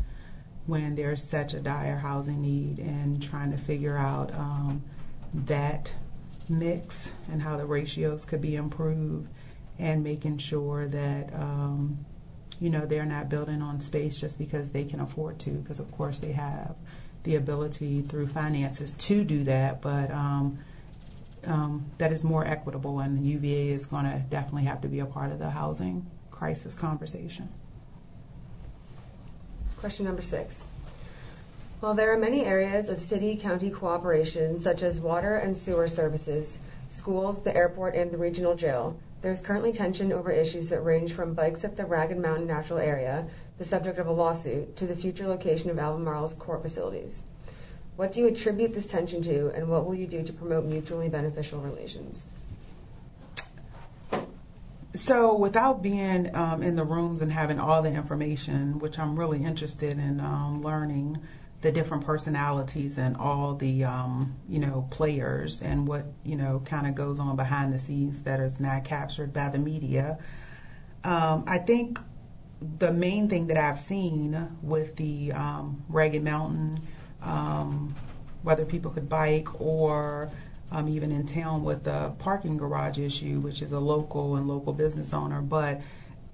when 0.65 0.95
there's 0.95 1.23
such 1.23 1.53
a 1.53 1.59
dire 1.59 1.97
housing 1.97 2.41
need 2.41 2.79
and 2.79 3.21
trying 3.21 3.51
to 3.51 3.57
figure 3.57 3.97
out 3.97 4.33
um, 4.35 4.81
that 5.33 5.91
mix 6.49 7.11
and 7.31 7.41
how 7.41 7.57
the 7.57 7.65
ratios 7.65 8.25
could 8.25 8.41
be 8.41 8.55
improved 8.55 9.29
and 9.79 10.03
making 10.03 10.37
sure 10.37 10.87
that 10.87 11.33
um, 11.33 12.05
you 12.59 12.69
know 12.69 12.85
they're 12.85 13.05
not 13.05 13.29
building 13.29 13.61
on 13.61 13.81
space 13.81 14.19
just 14.19 14.37
because 14.37 14.69
they 14.69 14.83
can 14.83 14.99
afford 14.99 15.39
to 15.39 15.49
because 15.49 15.79
of 15.79 15.91
course 15.91 16.19
they 16.19 16.31
have 16.31 16.75
the 17.23 17.35
ability 17.35 18.01
through 18.01 18.27
finances 18.27 18.93
to 18.93 19.23
do 19.23 19.43
that, 19.45 19.81
but 19.81 20.11
um, 20.11 20.59
um, 21.45 21.85
that 21.97 22.11
is 22.11 22.23
more 22.23 22.45
equitable, 22.45 22.99
and 22.99 23.25
UVA 23.25 23.69
is 23.69 23.85
going 23.85 24.05
to 24.05 24.23
definitely 24.29 24.63
have 24.63 24.81
to 24.81 24.87
be 24.87 24.99
a 24.99 25.05
part 25.05 25.31
of 25.31 25.39
the 25.39 25.49
housing 25.49 26.05
crisis 26.31 26.75
conversation. 26.75 27.49
Question 29.77 30.05
number 30.05 30.21
six. 30.21 30.65
While 31.79 31.93
there 31.93 32.13
are 32.13 32.17
many 32.17 32.45
areas 32.45 32.87
of 32.87 33.01
city 33.01 33.35
county 33.35 33.69
cooperation, 33.69 34.57
such 34.57 34.83
as 34.83 35.01
water 35.01 35.35
and 35.35 35.55
sewer 35.55 35.89
services, 35.89 36.59
schools, 36.87 37.41
the 37.41 37.53
airport, 37.55 37.95
and 37.95 38.09
the 38.09 38.17
regional 38.17 38.55
jail, 38.55 38.97
there 39.21 39.31
is 39.31 39.41
currently 39.41 39.71
tension 39.71 40.11
over 40.11 40.31
issues 40.31 40.69
that 40.69 40.81
range 40.81 41.13
from 41.13 41.33
bikes 41.33 41.63
at 41.63 41.75
the 41.75 41.85
Ragged 41.85 42.17
Mountain 42.17 42.47
Natural 42.47 42.79
Area 42.79 43.25
the 43.63 43.69
subject 43.69 43.97
of 43.97 44.07
a 44.07 44.11
lawsuit, 44.11 44.75
to 44.75 44.85
the 44.85 44.93
future 44.93 45.25
location 45.25 45.69
of 45.69 45.79
Albemarle's 45.79 46.33
court 46.33 46.61
facilities. 46.61 47.23
What 47.95 48.11
do 48.11 48.19
you 48.19 48.27
attribute 48.27 48.73
this 48.73 48.85
tension 48.85 49.21
to, 49.21 49.51
and 49.55 49.69
what 49.69 49.85
will 49.85 49.95
you 49.95 50.05
do 50.05 50.21
to 50.21 50.33
promote 50.33 50.65
mutually 50.65 51.07
beneficial 51.07 51.61
relations? 51.61 52.29
So, 54.95 55.33
without 55.37 55.81
being 55.81 56.35
um, 56.35 56.61
in 56.61 56.75
the 56.75 56.83
rooms 56.83 57.21
and 57.21 57.31
having 57.31 57.57
all 57.57 57.81
the 57.81 57.93
information, 57.93 58.79
which 58.79 58.99
I'm 58.99 59.17
really 59.17 59.41
interested 59.41 59.97
in 59.97 60.19
um, 60.19 60.61
learning 60.61 61.19
the 61.61 61.71
different 61.71 62.05
personalities 62.05 62.97
and 62.97 63.15
all 63.15 63.55
the 63.55 63.85
um, 63.85 64.35
you 64.49 64.59
know 64.59 64.85
players 64.91 65.61
and 65.61 65.87
what 65.87 66.05
you 66.25 66.35
know 66.35 66.61
kind 66.65 66.85
of 66.85 66.95
goes 66.95 67.17
on 67.17 67.37
behind 67.37 67.71
the 67.71 67.79
scenes 67.79 68.23
that 68.23 68.41
is 68.41 68.59
not 68.59 68.83
captured 68.83 69.31
by 69.31 69.47
the 69.47 69.57
media. 69.57 70.17
Um, 71.05 71.45
I 71.47 71.59
think 71.59 71.97
the 72.79 72.91
main 72.91 73.29
thing 73.29 73.47
that 73.47 73.57
I've 73.57 73.79
seen 73.79 74.57
with 74.61 74.95
the 74.95 75.31
um, 75.33 75.83
Ragged 75.89 76.23
Mountain, 76.23 76.81
um, 77.21 77.95
whether 78.41 78.65
people 78.65 78.91
could 78.91 79.07
bike 79.07 79.61
or 79.61 80.29
um, 80.71 80.87
even 80.89 81.11
in 81.11 81.25
town 81.25 81.63
with 81.63 81.83
the 81.83 82.11
parking 82.19 82.57
garage 82.57 82.97
issue, 82.97 83.39
which 83.39 83.61
is 83.61 83.71
a 83.71 83.79
local 83.79 84.35
and 84.35 84.47
local 84.47 84.73
business 84.73 85.13
owner, 85.13 85.41
but 85.41 85.81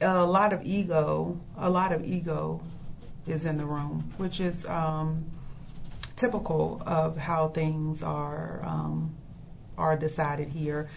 a 0.01 0.25
lot 0.25 0.53
of 0.53 0.65
ego, 0.65 1.39
a 1.57 1.69
lot 1.69 1.91
of 1.91 2.05
ego 2.05 2.61
is 3.27 3.45
in 3.45 3.57
the 3.57 3.65
room, 3.65 4.11
which 4.17 4.39
is 4.39 4.65
um, 4.65 5.25
typical 6.15 6.81
of 6.85 7.17
how 7.17 7.49
things 7.49 8.01
are 8.01 8.61
um, 8.63 9.15
are 9.77 9.95
decided 9.97 10.49
here. 10.49 10.89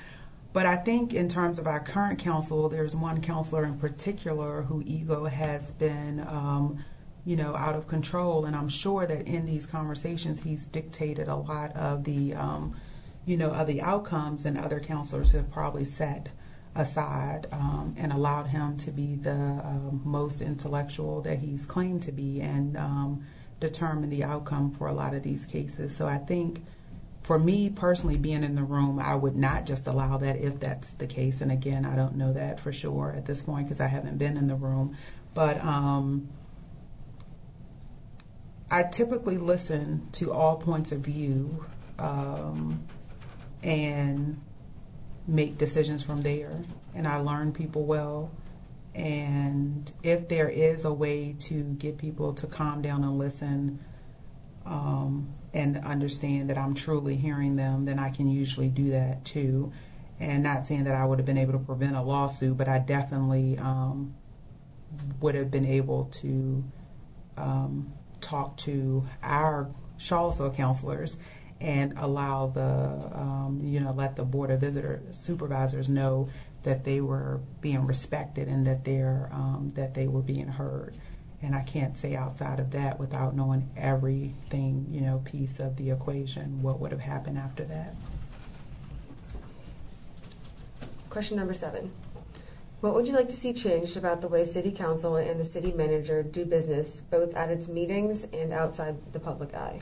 But 0.53 0.67
I 0.67 0.77
think 0.77 1.15
in 1.15 1.29
terms 1.29 1.59
of 1.59 1.67
our 1.67 1.81
current 1.81 2.19
council, 2.19 2.69
there's 2.69 2.95
one 2.95 3.21
councilor 3.23 3.65
in 3.65 3.79
particular 3.79 4.63
who 4.63 4.83
ego 4.85 5.25
has 5.25 5.73
been, 5.73 6.21
um, 6.21 6.85
you 7.25 7.37
know, 7.37 7.57
out 7.57 7.75
of 7.75 7.89
control. 7.89 8.45
And 8.45 8.55
I'm 8.55 8.69
sure 8.69 9.07
that 9.07 9.27
in 9.27 9.47
these 9.47 9.65
conversations, 9.65 10.43
he's 10.43 10.67
dictated 10.67 11.29
a 11.29 11.37
lot 11.37 11.75
of 11.75 12.05
the, 12.05 12.35
um, 12.35 12.77
you 13.25 13.37
know, 13.37 13.51
of 13.51 13.67
the 13.67 13.81
outcomes, 13.81 14.45
and 14.45 14.59
other 14.59 14.81
councilors 14.81 15.33
have 15.33 15.51
probably 15.51 15.85
set 15.85 16.29
aside 16.75 17.47
um, 17.53 17.95
and 17.99 18.13
allowed 18.13 18.47
him 18.47 18.77
to 18.79 18.91
be 18.91 19.15
the 19.17 19.31
um, 19.33 20.01
most 20.05 20.41
intellectual 20.41 21.21
that 21.23 21.39
he's 21.39 21.67
claimed 21.67 22.03
to 22.03 22.13
be 22.13 22.41
and 22.41 22.77
um, 22.77 23.25
determine 23.61 24.09
the 24.09 24.25
outcome 24.25 24.71
for 24.73 24.89
a 24.89 24.93
lot 24.93 25.15
of 25.15 25.23
these 25.23 25.45
cases. 25.47 25.95
So 25.95 26.07
I 26.07 26.19
think 26.19 26.63
for 27.23 27.39
me 27.39 27.71
personally, 27.71 28.17
being 28.17 28.43
in 28.43 28.57
the 28.57 28.65
room, 28.65 28.99
I 28.99 29.15
would 29.15 29.37
not 29.37 29.65
just 29.65 29.87
allow 29.87 30.17
that 30.19 30.37
if 30.37 30.59
that's 30.59 30.91
the 30.93 31.07
case. 31.07 31.41
And 31.41 31.53
again, 31.53 31.85
I 31.85 31.95
don't 31.95 32.17
know 32.17 32.33
that 32.33 32.59
for 32.59 32.73
sure 32.73 33.15
at 33.17 33.25
this 33.25 33.43
point 33.43 33.67
because 33.67 33.81
I 33.81 33.87
haven't 33.87 34.19
been 34.19 34.37
in 34.37 34.49
the 34.49 34.57
room. 34.57 34.97
But 35.33 35.63
um, 35.65 36.29
I 38.71 38.83
typically 38.83 39.39
listen 39.39 40.09
to 40.13 40.33
all 40.33 40.57
points 40.57 40.91
of 40.91 41.01
view 41.01 41.65
um, 41.99 42.83
and 43.63 44.41
make 45.29 45.59
decisions 45.59 46.03
from 46.03 46.23
there. 46.23 46.61
And 46.95 47.07
I 47.07 47.19
learn 47.19 47.53
people 47.53 47.85
well. 47.85 48.33
And 48.97 49.91
if 50.03 50.29
there 50.29 50.49
is 50.49 50.85
a 50.85 50.93
way 50.93 51.37
to 51.39 51.63
get 51.75 51.99
people 51.99 52.35
to 52.35 52.47
calm 52.49 52.83
down 52.83 53.05
and 53.05 53.17
listen 53.17 53.79
um, 54.67 55.33
and 55.55 55.77
understand 55.79 56.49
that 56.51 56.59
I'm 56.59 56.75
truly 56.75 57.17
hearing 57.17 57.57
them, 57.57 57.85
then 57.85 57.99
I 57.99 58.11
can 58.11 58.29
usually 58.29 58.69
do 58.69 58.91
that 58.91 59.25
too. 59.25 59.73
And 60.19 60.43
not 60.43 60.67
saying 60.67 60.85
that 60.85 60.95
I 60.95 61.05
would 61.05 61.19
have 61.19 61.27
been 61.27 61.39
able 61.39 61.53
to 61.53 61.59
prevent 61.59 61.97
a 61.97 62.03
lawsuit, 62.03 62.57
but 62.57 62.69
I 62.69 62.79
definitely 62.79 63.59
um, 63.59 64.15
would 65.21 65.35
have 65.35 65.51
been 65.51 65.67
able 65.67 66.05
to 66.07 66.65
um, 67.37 67.93
talk 68.21 68.57
to 68.59 69.05
our 69.23 69.69
Charlottesville 69.99 70.53
counselors 70.53 71.17
and 71.61 71.95
allow 71.97 72.49
the, 72.49 72.63
um, 72.63 73.61
you 73.63 73.81
know, 73.81 73.93
let 73.93 74.17
the 74.17 74.25
board 74.25 74.51
of 74.51 74.61
visitor 74.61 75.03
supervisors 75.11 75.89
know 75.89 76.29
that 76.65 76.85
they 76.85 77.01
were 77.01 77.41
being 77.61 77.87
respected 77.87 78.49
and 78.49 78.67
that 78.67 78.85
they're 78.85 79.29
um, 79.33 79.73
that 79.75 79.95
they 79.95 80.07
were 80.07 80.23
being 80.23 80.49
heard. 80.49 80.95
And 81.43 81.55
I 81.55 81.63
can't 81.63 81.99
say 81.99 82.15
outside 82.15 82.61
of 82.61 82.71
that 82.71 83.01
without 83.01 83.35
knowing 83.35 83.69
everything, 83.77 84.87
you 84.91 85.01
know, 85.01 85.21
piece 85.25 85.59
of 85.59 85.77
the 85.77 85.91
equation, 85.91 86.63
what 86.63 86.79
would 86.79 86.93
have 86.93 87.01
happened 87.01 87.37
after 87.37 87.65
that. 87.65 87.97
Question 91.11 91.37
number 91.37 91.53
seven. 91.55 91.91
What 92.81 92.95
would 92.95 93.07
you 93.07 93.13
like 93.13 93.29
to 93.29 93.37
see 93.37 93.53
changed 93.53 93.97
about 93.97 94.21
the 94.21 94.29
way 94.29 94.45
City 94.45 94.73
Council 94.73 95.17
and 95.17 95.39
the 95.39 95.45
City 95.45 95.73
Manager 95.73 96.23
do 96.23 96.45
business, 96.45 97.03
both 97.11 97.35
at 97.35 97.51
its 97.51 97.69
meetings 97.69 98.25
and 98.33 98.53
outside 98.53 98.97
the 99.13 99.21
public 99.21 99.55
eye? 99.55 99.81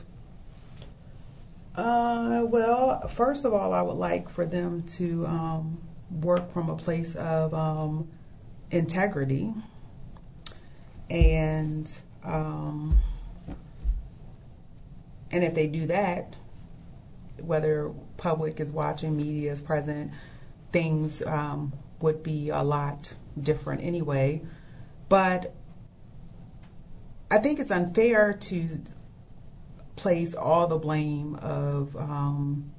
Uh, 1.75 2.43
well, 2.45 3.07
first 3.07 3.45
of 3.45 3.53
all, 3.53 3.73
I 3.73 3.81
would 3.81 3.97
like 3.97 4.29
for 4.29 4.45
them 4.45 4.83
to 4.97 5.25
um, 5.25 5.81
work 6.19 6.51
from 6.53 6.69
a 6.69 6.75
place 6.75 7.15
of 7.15 7.53
um, 7.53 8.07
integrity 8.71 9.53
and 11.11 11.99
um, 12.23 12.97
and 15.29 15.43
if 15.43 15.53
they 15.53 15.67
do 15.67 15.85
that, 15.87 16.35
whether 17.37 17.91
public 18.17 18.59
is 18.59 18.71
watching, 18.71 19.17
media 19.17 19.51
is 19.51 19.59
present, 19.59 20.11
things 20.71 21.21
um, 21.23 21.73
would 21.99 22.23
be 22.23 22.49
a 22.49 22.63
lot 22.63 23.13
different 23.41 23.83
anyway. 23.83 24.41
But 25.09 25.53
I 27.29 27.39
think 27.39 27.59
it's 27.59 27.71
unfair 27.71 28.33
to 28.33 28.81
place 29.97 30.33
all 30.33 30.67
the 30.67 30.77
blame 30.77 31.35
of 31.35 31.95
um, 31.97 32.71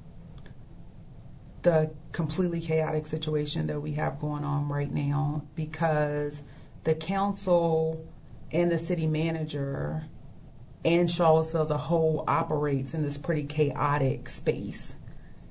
the 1.63 1.91
completely 2.13 2.61
chaotic 2.61 3.07
situation 3.07 3.67
that 3.67 3.81
we 3.81 3.93
have 3.93 4.19
going 4.21 4.45
on 4.45 4.69
right 4.69 4.93
now 4.93 5.43
because 5.55 6.43
the 6.85 6.95
council 6.95 8.05
and 8.53 8.71
the 8.71 8.79
city 8.79 9.07
manager 9.07 10.05
and 10.85 11.11
Charlottesville 11.11 11.63
as 11.63 11.71
a 11.71 11.79
whole 11.79 12.25
operates 12.29 12.95
in 12.95 13.03
this 13.03 13.17
pretty 13.17 13.45
chaotic 13.45 14.29
space. 14.29 14.97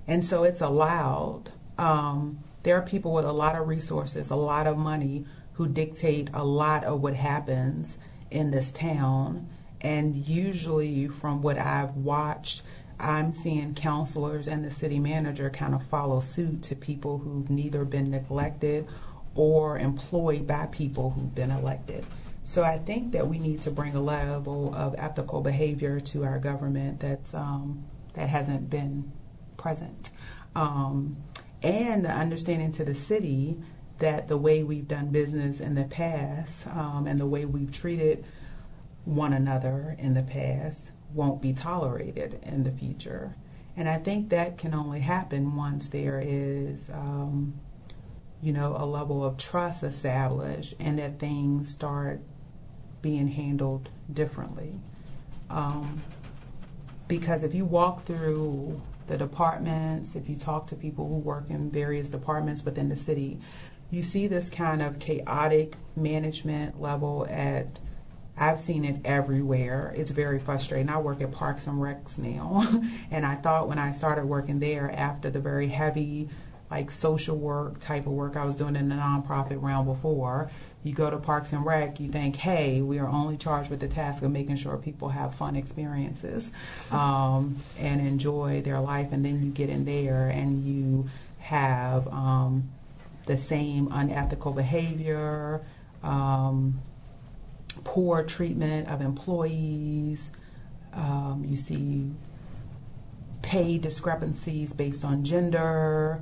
And 0.08 0.26
so 0.26 0.44
it's 0.44 0.62
allowed. 0.62 1.52
Um, 1.78 2.40
there 2.64 2.78
are 2.78 2.82
people 2.82 3.14
with 3.14 3.26
a 3.26 3.32
lot 3.32 3.56
of 3.56 3.68
resources, 3.68 4.30
a 4.30 4.36
lot 4.36 4.68
of 4.68 4.78
money, 4.78 5.26
who 5.54 5.68
dictate 5.68 6.30
a 6.34 6.44
lot 6.44 6.84
of 6.84 7.02
what 7.02 7.16
happens 7.16 7.98
in 8.30 8.52
this 8.52 8.72
town. 8.72 9.50
And 9.80 10.16
usually, 10.16 11.08
from 11.08 11.42
what 11.42 11.58
I've 11.58 11.96
watched, 11.96 12.62
I'm 13.00 13.34
seeing 13.34 13.74
counselors 13.74 14.48
and 14.48 14.64
the 14.64 14.70
city 14.70 15.00
manager 15.00 15.50
kind 15.50 15.74
of 15.74 15.84
follow 15.86 16.20
suit 16.20 16.62
to 16.64 16.76
people 16.76 17.18
who've 17.18 17.50
neither 17.50 17.84
been 17.84 18.12
neglected 18.12 18.88
or 19.34 19.80
employed 19.80 20.46
by 20.46 20.68
people 20.68 21.12
who've 21.12 21.34
been 21.34 21.52
elected. 21.52 22.06
So 22.52 22.64
I 22.64 22.80
think 22.80 23.14
that 23.14 23.30
we 23.30 23.40
need 23.40 23.62
to 23.62 23.72
bring 23.72 23.96
a 23.96 24.02
level 24.02 24.76
of 24.76 24.94
ethical 24.98 25.40
behavior 25.40 26.02
to 26.02 26.26
our 26.26 26.38
government 26.38 27.00
that's 27.00 27.34
um, 27.34 27.86
that 28.12 28.28
hasn't 28.28 28.70
been 28.70 29.10
present, 29.56 30.10
um, 30.54 31.16
and 31.64 32.04
the 32.04 32.12
understanding 32.12 32.74
to 32.74 32.84
the 32.84 32.94
city 32.94 33.58
that 34.00 34.28
the 34.28 34.36
way 34.36 34.64
we've 34.64 34.90
done 34.90 35.12
business 35.12 35.62
in 35.62 35.76
the 35.76 35.86
past 35.86 36.68
um, 36.68 37.08
and 37.08 37.22
the 37.22 37.26
way 37.26 37.46
we've 37.46 37.72
treated 37.72 38.26
one 39.06 39.32
another 39.32 39.96
in 39.98 40.14
the 40.14 40.24
past 40.24 40.92
won't 41.14 41.42
be 41.42 41.54
tolerated 41.54 42.38
in 42.44 42.66
the 42.66 42.72
future. 42.74 43.34
And 43.78 43.88
I 43.88 43.98
think 43.98 44.28
that 44.32 44.58
can 44.58 44.74
only 44.74 45.00
happen 45.00 45.56
once 45.56 45.88
there 45.88 46.20
is, 46.22 46.90
um, 46.90 47.54
you 48.42 48.52
know, 48.52 48.76
a 48.78 48.86
level 48.86 49.24
of 49.24 49.38
trust 49.38 49.84
established 49.84 50.74
and 50.82 51.00
that 51.00 51.18
things 51.18 51.70
start 51.70 52.20
being 53.02 53.28
handled 53.28 53.90
differently. 54.14 54.80
Um, 55.50 56.02
because 57.08 57.44
if 57.44 57.54
you 57.54 57.66
walk 57.66 58.06
through 58.06 58.82
the 59.08 59.18
departments, 59.18 60.16
if 60.16 60.30
you 60.30 60.36
talk 60.36 60.68
to 60.68 60.76
people 60.76 61.08
who 61.08 61.16
work 61.16 61.50
in 61.50 61.70
various 61.70 62.08
departments 62.08 62.64
within 62.64 62.88
the 62.88 62.96
city, 62.96 63.40
you 63.90 64.04
see 64.04 64.28
this 64.28 64.50
kind 64.50 64.82
of 64.82 65.00
chaotic 65.00 65.76
management 65.96 66.82
level 66.82 67.28
at 67.30 67.68
I've 68.38 68.60
seen 68.60 68.86
it 68.86 69.02
everywhere. 69.06 69.94
It's 69.96 70.10
very 70.10 70.40
frustrating. 70.40 70.90
I 70.90 70.98
work 70.98 71.22
at 71.22 71.32
Parks 71.32 71.68
and 71.68 71.78
Recs 71.78 72.18
now, 72.18 72.66
and 73.12 73.26
I 73.26 73.36
thought 73.36 73.68
when 73.68 73.78
I 73.78 73.92
started 73.92 74.26
working 74.26 74.60
there 74.60 74.90
after 74.92 75.30
the 75.30 75.40
very 75.40 75.68
heavy, 75.68 76.30
like 76.72 76.90
social 76.90 77.38
work 77.38 77.80
type 77.80 78.08
of 78.08 78.14
work 78.14 78.38
I 78.38 78.46
was 78.46 78.56
doing 78.56 78.76
in 78.76 78.90
the 78.90 78.96
nonprofit 78.96 79.62
realm 79.62 79.86
before, 79.86 80.50
you 80.84 80.94
go 80.94 81.10
to 81.10 81.18
Parks 81.18 81.54
and 81.54 81.66
Rec, 81.66 82.00
you 82.00 82.10
think, 82.10 82.36
hey, 82.36 82.82
we 82.82 82.98
are 83.00 83.08
only 83.08 83.38
charged 83.38 83.70
with 83.70 83.80
the 83.80 83.88
task 83.88 84.24
of 84.24 84.32
making 84.32 84.56
sure 84.56 84.78
people 84.78 85.10
have 85.10 85.36
fun 85.36 85.56
experiences 85.56 86.52
um, 86.92 87.58
and 87.78 88.02
enjoy 88.02 88.62
their 88.62 88.80
life, 88.80 89.12
and 89.12 89.24
then 89.24 89.44
you 89.44 89.52
get 89.52 89.70
in 89.70 89.86
there 89.86 90.30
and 90.30 90.66
you 90.66 91.10
have 91.40 92.08
um, 92.08 92.70
the 93.26 93.38
same 93.38 93.90
unethical 93.92 94.54
behavior. 94.54 95.62
Um, 96.04 96.82
poor 97.84 98.24
treatment 98.24 98.88
of 98.90 99.02
employees. 99.02 100.32
Um, 100.94 101.46
you 101.48 101.58
see 101.58 102.12
pay 103.42 103.78
discrepancies 103.78 104.74
based 104.74 105.04
on 105.04 105.24
gender, 105.24 106.22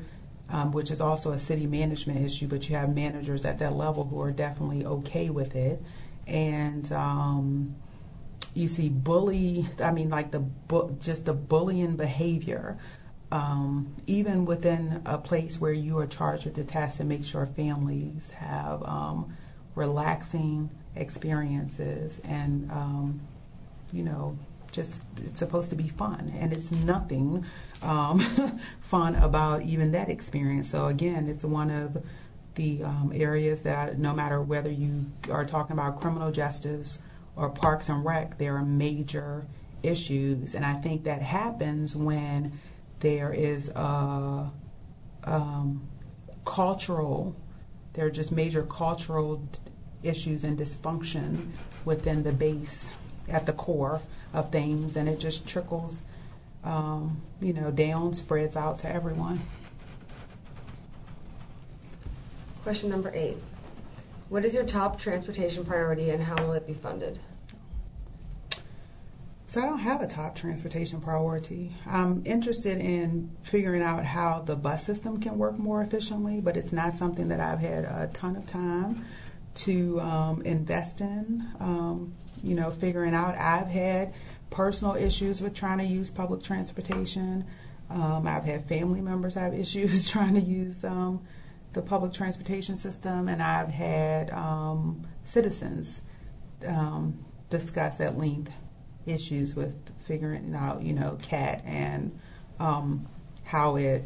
um, 0.52 0.72
which 0.72 0.92
is 0.92 1.02
also 1.02 1.32
a 1.32 1.38
city 1.38 1.68
management 1.68 2.24
issue, 2.26 2.48
but 2.48 2.68
you 2.70 2.76
have 2.76 2.94
managers 2.94 3.46
at 3.46 3.60
that 3.60 3.74
level 3.74 4.04
who 4.04 4.20
are 4.22 4.32
definitely 4.32 4.86
okay 4.86 5.30
with 5.30 5.56
it. 5.56 5.82
And 6.28 6.92
um, 6.92 7.76
you 8.54 8.68
see 8.68 8.90
bully, 8.90 9.68
I 9.80 9.92
mean, 9.92 10.10
like 10.10 10.32
the 10.32 10.40
bu- 10.40 10.96
just 11.00 11.26
the 11.26 11.34
bullying 11.34 11.96
behavior. 11.96 12.78
Um, 13.32 13.96
even 14.08 14.46
within 14.46 15.04
a 15.06 15.20
place 15.20 15.62
where 15.62 15.72
you 15.72 16.00
are 16.00 16.08
charged 16.08 16.46
with 16.46 16.56
the 16.56 16.64
task 16.64 16.98
to 16.98 17.04
make 17.04 17.24
sure 17.24 17.46
families 17.46 18.32
have 18.32 18.82
um, 18.84 19.38
relaxing 19.76 20.72
experiences 20.96 22.20
and 22.24 22.70
um, 22.72 23.22
you 23.92 24.04
know 24.04 24.36
just 24.72 25.04
it's 25.18 25.40
supposed 25.40 25.70
to 25.72 25.76
be 25.76 25.88
fun. 25.88 26.34
And 26.40 26.54
it's 26.54 26.72
nothing 26.72 27.46
um, 27.82 28.20
fun 28.82 29.16
about 29.16 29.64
even 29.64 29.92
that 29.92 30.10
experience. 30.10 30.70
So 30.70 30.88
again 30.88 31.28
it's 31.28 31.44
one 31.44 31.70
of 31.70 32.04
the 32.56 32.84
um, 32.84 33.12
areas 33.14 33.62
that 33.62 34.00
no 34.00 34.14
matter 34.14 34.42
whether 34.42 34.72
you 34.72 35.06
are 35.30 35.46
talking 35.46 35.74
about 35.74 36.02
criminal 36.02 36.32
justice 36.32 37.00
or 37.36 37.50
parks 37.50 37.90
and 37.90 38.04
rec 38.04 38.38
there 38.38 38.56
are 38.58 38.66
major 38.66 39.46
issues. 39.84 40.56
And 40.56 40.66
i 40.66 40.74
think 40.74 41.04
that 41.06 41.22
happens 41.22 41.96
when 41.96 42.60
there 43.00 43.32
is 43.32 43.70
a 43.70 44.52
um, 45.24 45.88
cultural 46.46 47.36
there 47.94 48.06
are 48.06 48.12
just 48.12 48.32
major 48.32 48.64
cultural 48.64 49.42
issues 50.04 50.44
and 50.44 50.58
dysfunction 50.58 51.52
within 51.86 52.24
the 52.24 52.32
base 52.32 52.90
at 53.28 53.46
the 53.46 53.54
core 53.54 54.02
of 54.34 54.52
things, 54.52 54.96
and 54.96 55.10
it 55.10 55.20
just 55.20 55.48
trickles, 55.48 56.02
um, 56.64 57.22
you 57.42 57.54
know, 57.54 57.72
down, 57.72 58.14
spreads 58.14 58.56
out 58.56 58.80
to 58.80 58.90
everyone. 58.90 59.42
Question 62.64 62.90
number 62.90 63.12
eight. 63.14 63.38
What 64.30 64.46
is 64.46 64.54
your 64.54 64.64
top 64.64 65.00
transportation 65.00 65.66
priority 65.66 66.12
and 66.12 66.22
how 66.22 66.36
will 66.46 66.54
it 66.54 66.68
be 66.68 66.74
funded? 66.74 67.20
So 69.48 69.60
I 69.60 69.66
don't 69.66 69.80
have 69.80 70.02
a 70.02 70.08
top 70.08 70.36
transportation 70.36 71.02
priority. 71.02 71.72
I'm 71.88 72.22
interested 72.24 72.78
in 72.80 73.36
figuring 73.42 73.82
out 73.82 74.06
how 74.06 74.44
the 74.46 74.56
bus 74.56 74.86
system 74.86 75.20
can 75.20 75.40
work 75.40 75.58
more 75.58 75.82
efficiently, 75.82 76.40
but 76.40 76.56
it's 76.56 76.72
not 76.72 76.96
something 76.96 77.30
that 77.30 77.40
I've 77.40 77.60
had 77.60 77.86
a 77.86 78.12
ton 78.14 78.36
of 78.36 78.46
time 78.46 79.04
to 79.56 80.00
um, 80.02 80.44
invest 80.44 81.02
in. 81.02 81.48
Um, 81.60 82.14
you 82.44 82.56
know, 82.56 82.72
figuring 82.72 83.14
out. 83.14 83.36
I've 83.36 83.68
had 83.68 84.14
personal 84.50 84.96
issues 84.96 85.42
with 85.42 85.54
trying 85.54 85.78
to 85.80 85.84
use 85.84 86.10
public 86.10 86.42
transportation. 86.44 87.46
Um, 87.90 88.28
I've 88.28 88.44
had 88.44 88.68
family 88.68 89.02
members 89.02 89.36
have 89.36 89.54
issues 89.60 90.10
trying 90.10 90.36
to 90.36 90.42
use 90.42 90.84
um, 90.84 91.22
the 91.74 91.82
public 91.82 92.14
transportation 92.14 92.76
system, 92.76 93.28
and 93.28 93.42
I've 93.42 93.70
had 93.70 94.32
um, 94.32 95.08
citizens 95.24 96.02
um, 96.68 97.18
discuss 97.50 98.00
at 98.00 98.18
length 98.18 98.52
issues 99.06 99.56
with 99.56 99.76
figuring 100.06 100.56
out, 100.56 100.82
you 100.82 100.94
know, 100.94 101.18
CAT 101.22 101.64
and 101.66 102.18
um, 102.60 103.08
how 103.44 103.76
it, 103.76 104.04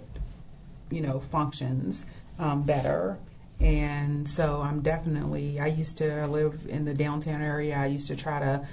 you 0.91 1.01
know, 1.01 1.19
functions 1.19 2.05
um, 2.39 2.63
better. 2.63 3.17
And 3.63 4.27
so 4.27 4.61
I'm 4.61 4.81
definitely, 4.81 5.59
I 5.59 5.67
used 5.67 5.97
to 5.99 6.27
live 6.27 6.65
in 6.67 6.83
the 6.83 6.93
downtown 6.93 7.41
area. 7.41 7.77
I 7.77 7.85
used 7.85 8.07
to 8.07 8.15
try 8.15 8.39
to, 8.39 8.67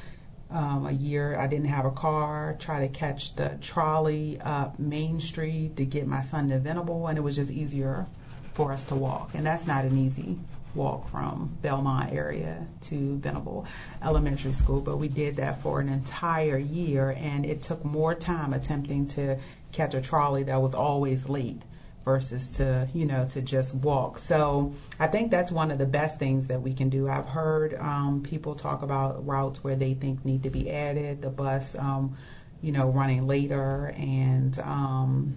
um, 0.51 0.87
a 0.87 0.91
year 0.91 1.39
I 1.39 1.47
didn't 1.47 1.69
have 1.69 1.85
a 1.85 1.93
car, 1.93 2.57
try 2.59 2.81
to 2.81 2.89
catch 2.89 3.37
the 3.37 3.57
trolley 3.61 4.41
up 4.41 4.81
Main 4.81 5.21
Street 5.21 5.77
to 5.77 5.85
get 5.85 6.09
my 6.09 6.23
son 6.23 6.49
to 6.49 6.59
Venable, 6.59 7.07
and 7.07 7.17
it 7.17 7.21
was 7.21 7.37
just 7.37 7.53
easier 7.53 8.07
for 8.55 8.73
us 8.73 8.85
to 8.87 8.97
walk. 8.97 9.31
And 9.35 9.47
that's 9.47 9.69
not 9.69 9.85
an 9.85 9.97
easy 9.97 10.41
walk 10.75 11.09
from 11.09 11.57
Belmont 11.63 12.13
area 12.13 12.67
to 12.81 13.17
Venable 13.19 13.67
Elementary 14.03 14.53
School, 14.53 14.81
but 14.81 14.97
we 14.97 15.07
did 15.07 15.37
that 15.37 15.61
for 15.61 15.79
an 15.79 15.89
entire 15.89 16.59
year, 16.59 17.11
and 17.11 17.47
it 17.47 17.63
took 17.63 17.85
more 17.85 18.15
time 18.15 18.53
attempting 18.53 19.07
to 19.09 19.39
catch 19.71 19.95
a 19.95 20.01
trolley 20.01 20.43
that 20.43 20.61
was 20.61 20.75
always 20.75 21.29
late 21.29 21.63
versus 22.05 22.49
to 22.49 22.89
you 22.95 23.05
know 23.05 23.27
to 23.27 23.41
just 23.43 23.75
walk. 23.75 24.19
So 24.19 24.73
i 24.99 25.07
think 25.07 25.31
that's 25.31 25.53
one 25.53 25.71
of 25.71 25.79
the 25.79 25.87
best 25.87 26.19
things 26.19 26.47
that 26.49 26.61
we 26.63 26.73
can 26.75 26.89
do. 26.89 27.09
I've 27.09 27.27
heard 27.27 27.75
um, 27.75 28.23
people 28.23 28.55
talk 28.55 28.83
about 28.83 29.27
routes 29.27 29.63
where 29.63 29.77
they 29.77 29.95
think 29.95 30.25
need 30.25 30.43
to 30.45 30.51
be 30.51 30.71
added 30.71 31.23
the 31.23 31.31
bus 31.31 31.75
um, 31.77 32.17
you 32.63 32.73
know 32.73 32.89
running 32.89 33.27
later 33.27 33.95
and 33.97 34.59
um, 34.61 35.37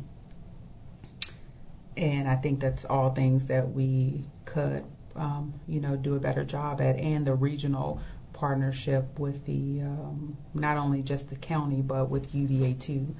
and 1.96 2.28
i 2.28 2.36
think 2.36 2.60
that's 2.60 2.86
all 2.86 3.12
things 3.12 3.46
that 3.46 3.72
we 3.72 4.26
could 4.46 4.84
um, 5.16 5.54
you 5.68 5.80
know 5.80 5.96
do 5.96 6.16
a 6.16 6.20
better 6.20 6.44
job 6.44 6.82
at 6.82 6.98
and 6.98 7.26
the 7.26 7.36
regional 7.36 8.02
partnership 8.34 9.20
with 9.20 9.46
the 9.46 9.82
um, 9.82 10.36
not 10.54 10.76
only 10.76 11.02
just 11.02 11.30
the 11.30 11.36
county 11.36 11.82
but 11.82 12.10
with 12.10 12.34
UVA 12.34 12.74
too. 12.74 13.16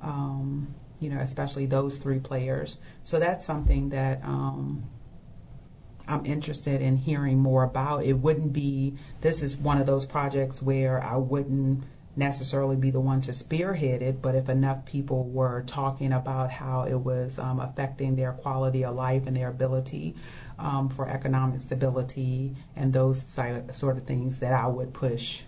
Um, 0.00 0.74
you 1.00 1.10
know, 1.10 1.18
especially 1.18 1.66
those 1.66 1.98
three 1.98 2.18
players. 2.18 2.78
So 3.04 3.18
that's 3.18 3.44
something 3.44 3.88
that 3.88 4.22
um, 4.22 4.84
I'm 6.06 6.26
interested 6.26 6.82
in 6.82 6.96
hearing 6.96 7.38
more 7.38 7.64
about. 7.64 8.04
It 8.04 8.14
wouldn't 8.14 8.52
be, 8.52 8.96
this 9.20 9.42
is 9.42 9.56
one 9.56 9.80
of 9.80 9.86
those 9.86 10.04
projects 10.04 10.62
where 10.62 11.02
I 11.02 11.16
wouldn't 11.16 11.84
necessarily 12.16 12.76
be 12.76 12.90
the 12.90 13.00
one 13.00 13.20
to 13.22 13.32
spearhead 13.32 14.02
it, 14.02 14.20
but 14.20 14.34
if 14.34 14.48
enough 14.48 14.84
people 14.84 15.24
were 15.24 15.62
talking 15.62 16.12
about 16.12 16.50
how 16.50 16.82
it 16.82 16.96
was 16.96 17.38
um, 17.38 17.60
affecting 17.60 18.16
their 18.16 18.32
quality 18.32 18.84
of 18.84 18.94
life 18.96 19.26
and 19.26 19.36
their 19.36 19.48
ability 19.48 20.14
um, 20.58 20.88
for 20.88 21.08
economic 21.08 21.60
stability 21.60 22.54
and 22.76 22.92
those 22.92 23.22
sort 23.72 23.96
of 23.96 24.04
things, 24.04 24.40
that 24.40 24.52
I 24.52 24.66
would 24.66 24.92
push, 24.92 25.42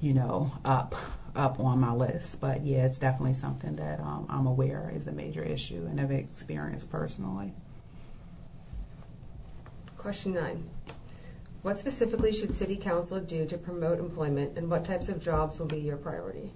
you 0.00 0.12
know, 0.12 0.52
up 0.64 0.94
up 1.36 1.60
on 1.60 1.80
my 1.80 1.92
list. 1.92 2.40
But 2.40 2.64
yeah, 2.64 2.86
it's 2.86 2.98
definitely 2.98 3.34
something 3.34 3.76
that 3.76 4.00
um, 4.00 4.26
I'm 4.28 4.46
aware 4.46 4.92
is 4.94 5.06
a 5.06 5.12
major 5.12 5.42
issue 5.42 5.86
and 5.88 5.98
have 6.00 6.10
experienced 6.10 6.90
personally. 6.90 7.52
Question 9.96 10.34
nine. 10.34 10.68
What 11.62 11.78
specifically 11.78 12.32
should 12.32 12.56
City 12.56 12.76
Council 12.76 13.20
do 13.20 13.44
to 13.46 13.58
promote 13.58 13.98
employment 13.98 14.56
and 14.56 14.70
what 14.70 14.84
types 14.84 15.10
of 15.10 15.20
jobs 15.20 15.60
will 15.60 15.66
be 15.66 15.78
your 15.78 15.98
priority? 15.98 16.54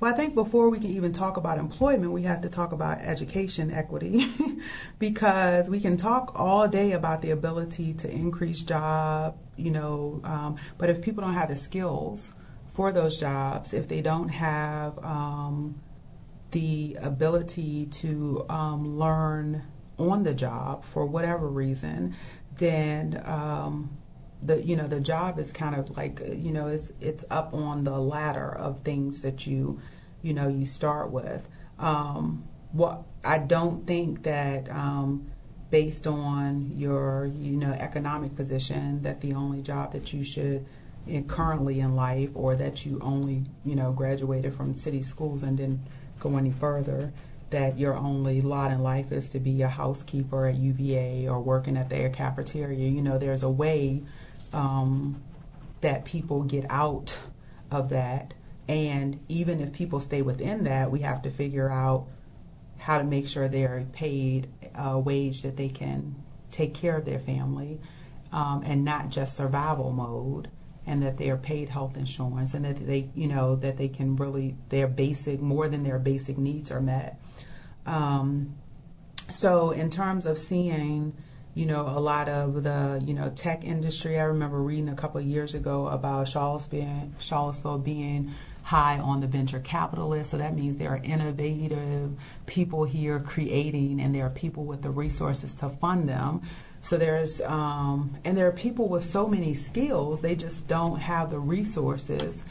Well, 0.00 0.12
I 0.12 0.16
think 0.16 0.34
before 0.34 0.70
we 0.70 0.80
can 0.80 0.90
even 0.90 1.12
talk 1.12 1.36
about 1.36 1.56
employment, 1.58 2.10
we 2.10 2.22
have 2.22 2.40
to 2.42 2.48
talk 2.48 2.72
about 2.72 2.98
education 2.98 3.70
equity 3.70 4.26
because 4.98 5.70
we 5.70 5.78
can 5.78 5.96
talk 5.96 6.32
all 6.34 6.66
day 6.66 6.92
about 6.92 7.22
the 7.22 7.30
ability 7.30 7.94
to 7.94 8.10
increase 8.10 8.60
job, 8.60 9.38
you 9.56 9.70
know, 9.70 10.20
um, 10.24 10.56
but 10.78 10.90
if 10.90 11.00
people 11.00 11.22
don't 11.22 11.34
have 11.34 11.48
the 11.48 11.56
skills 11.56 12.32
for 12.74 12.92
those 12.92 13.18
jobs 13.18 13.72
if 13.72 13.88
they 13.88 14.02
don't 14.02 14.28
have 14.28 14.98
um, 14.98 15.80
the 16.50 16.96
ability 17.00 17.86
to 17.86 18.44
um, 18.48 18.98
learn 18.98 19.62
on 19.98 20.24
the 20.24 20.34
job 20.34 20.84
for 20.84 21.06
whatever 21.06 21.48
reason, 21.48 22.16
then 22.56 23.22
um, 23.24 23.96
the 24.42 24.62
you 24.62 24.76
know 24.76 24.88
the 24.88 25.00
job 25.00 25.38
is 25.38 25.52
kind 25.52 25.76
of 25.76 25.96
like 25.96 26.20
you 26.20 26.50
know 26.50 26.66
it's 26.66 26.92
it's 27.00 27.24
up 27.30 27.54
on 27.54 27.84
the 27.84 27.98
ladder 27.98 28.54
of 28.56 28.80
things 28.80 29.22
that 29.22 29.46
you 29.46 29.80
you 30.22 30.34
know 30.34 30.48
you 30.48 30.66
start 30.66 31.10
with. 31.10 31.48
Um, 31.78 32.44
what 32.72 33.02
I 33.24 33.38
don't 33.38 33.86
think 33.86 34.24
that 34.24 34.68
um, 34.68 35.30
based 35.70 36.08
on 36.08 36.72
your 36.74 37.26
you 37.26 37.56
know 37.56 37.72
economic 37.72 38.34
position 38.34 39.02
that 39.02 39.20
the 39.20 39.34
only 39.34 39.62
job 39.62 39.92
that 39.92 40.12
you 40.12 40.24
should 40.24 40.66
in, 41.06 41.26
currently 41.28 41.80
in 41.80 41.94
life 41.94 42.30
or 42.34 42.56
that 42.56 42.84
you 42.84 42.98
only 43.02 43.44
you 43.64 43.74
know 43.74 43.92
graduated 43.92 44.54
from 44.54 44.76
city 44.76 45.02
schools 45.02 45.42
and 45.42 45.56
didn't 45.56 45.80
go 46.20 46.36
any 46.36 46.50
further 46.50 47.12
that 47.54 47.78
your 47.78 47.94
only 47.94 48.40
lot 48.40 48.72
in 48.72 48.80
life 48.80 49.12
is 49.12 49.28
to 49.30 49.38
be 49.38 49.62
a 49.62 49.68
housekeeper 49.68 50.46
at 50.46 50.56
UVA 50.56 51.28
or 51.28 51.40
working 51.40 51.76
at 51.76 51.88
their 51.88 52.10
cafeteria. 52.10 52.88
You 52.88 53.00
know, 53.00 53.16
there's 53.16 53.44
a 53.44 53.48
way 53.48 54.02
um, 54.52 55.22
that 55.80 56.04
people 56.04 56.42
get 56.42 56.66
out 56.68 57.16
of 57.70 57.90
that. 57.90 58.34
And 58.66 59.20
even 59.28 59.60
if 59.60 59.72
people 59.72 60.00
stay 60.00 60.20
within 60.22 60.64
that, 60.64 60.90
we 60.90 61.00
have 61.00 61.22
to 61.22 61.30
figure 61.30 61.70
out 61.70 62.08
how 62.76 62.98
to 62.98 63.04
make 63.04 63.28
sure 63.28 63.46
they're 63.46 63.86
paid 63.92 64.48
a 64.74 64.98
wage 64.98 65.42
that 65.42 65.56
they 65.56 65.68
can 65.68 66.16
take 66.50 66.74
care 66.74 66.96
of 66.96 67.04
their 67.04 67.20
family 67.20 67.78
um, 68.32 68.62
and 68.66 68.84
not 68.84 69.10
just 69.10 69.36
survival 69.36 69.92
mode 69.92 70.48
and 70.86 71.02
that 71.02 71.16
they 71.16 71.30
are 71.30 71.36
paid 71.36 71.68
health 71.68 71.96
insurance 71.96 72.54
and 72.54 72.64
that 72.64 72.86
they 72.86 73.08
you 73.14 73.26
know 73.26 73.56
that 73.56 73.76
they 73.76 73.88
can 73.88 74.16
really 74.16 74.56
their 74.68 74.86
basic 74.86 75.40
more 75.40 75.68
than 75.68 75.82
their 75.82 75.98
basic 75.98 76.38
needs 76.38 76.70
are 76.70 76.80
met. 76.80 77.20
Um, 77.86 78.54
so 79.30 79.70
in 79.70 79.90
terms 79.90 80.26
of 80.26 80.38
seeing 80.38 81.14
you 81.54 81.66
know 81.66 81.82
a 81.82 82.00
lot 82.00 82.28
of 82.28 82.62
the 82.62 83.02
you 83.06 83.14
know 83.14 83.30
tech 83.30 83.64
industry 83.64 84.18
i 84.18 84.22
remember 84.22 84.60
reading 84.60 84.88
a 84.88 84.94
couple 84.94 85.20
years 85.20 85.54
ago 85.54 85.86
about 85.88 86.28
charlottesville, 86.28 87.10
charlottesville 87.18 87.78
being 87.78 88.32
high 88.64 88.98
on 88.98 89.20
the 89.20 89.26
venture 89.26 89.60
capital 89.60 90.08
list 90.08 90.30
so 90.30 90.38
that 90.38 90.54
means 90.54 90.76
there 90.76 90.90
are 90.90 91.00
innovative 91.04 92.10
people 92.46 92.84
here 92.84 93.20
creating 93.20 94.00
and 94.00 94.14
there 94.14 94.26
are 94.26 94.30
people 94.30 94.64
with 94.64 94.82
the 94.82 94.90
resources 94.90 95.54
to 95.54 95.68
fund 95.68 96.08
them 96.08 96.42
so 96.84 96.98
there's, 96.98 97.40
um, 97.40 98.14
and 98.26 98.36
there 98.36 98.46
are 98.46 98.52
people 98.52 98.90
with 98.90 99.06
so 99.06 99.26
many 99.26 99.54
skills, 99.54 100.20
they 100.20 100.36
just 100.36 100.68
don't 100.68 101.00
have 101.00 101.30
the 101.30 101.38
resources 101.38 102.44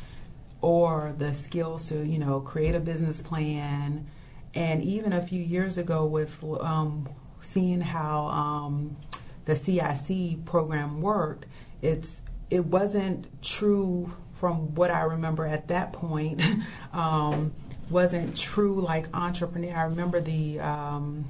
or 0.59 1.13
the 1.19 1.35
skills 1.35 1.87
to, 1.89 2.03
you 2.03 2.17
know, 2.17 2.39
create 2.39 2.73
a 2.73 2.79
business 2.79 3.21
plan. 3.21 4.07
And 4.55 4.81
even 4.81 5.13
a 5.13 5.21
few 5.21 5.39
years 5.39 5.77
ago, 5.77 6.07
with 6.07 6.43
um, 6.61 7.07
seeing 7.41 7.79
how 7.79 8.25
um, 8.25 8.97
the 9.45 9.55
CIC 9.55 10.45
program 10.45 10.99
worked, 10.99 11.45
it's 11.83 12.19
it 12.49 12.65
wasn't 12.65 13.27
true 13.43 14.11
from 14.33 14.73
what 14.73 14.89
I 14.89 15.03
remember 15.03 15.45
at 15.45 15.67
that 15.67 15.93
point. 15.93 16.41
um, 16.93 17.53
wasn't 17.91 18.35
true 18.35 18.81
like 18.81 19.15
entrepreneur. 19.15 19.75
I 19.75 19.83
remember 19.83 20.21
the 20.21 20.59
um, 20.59 21.25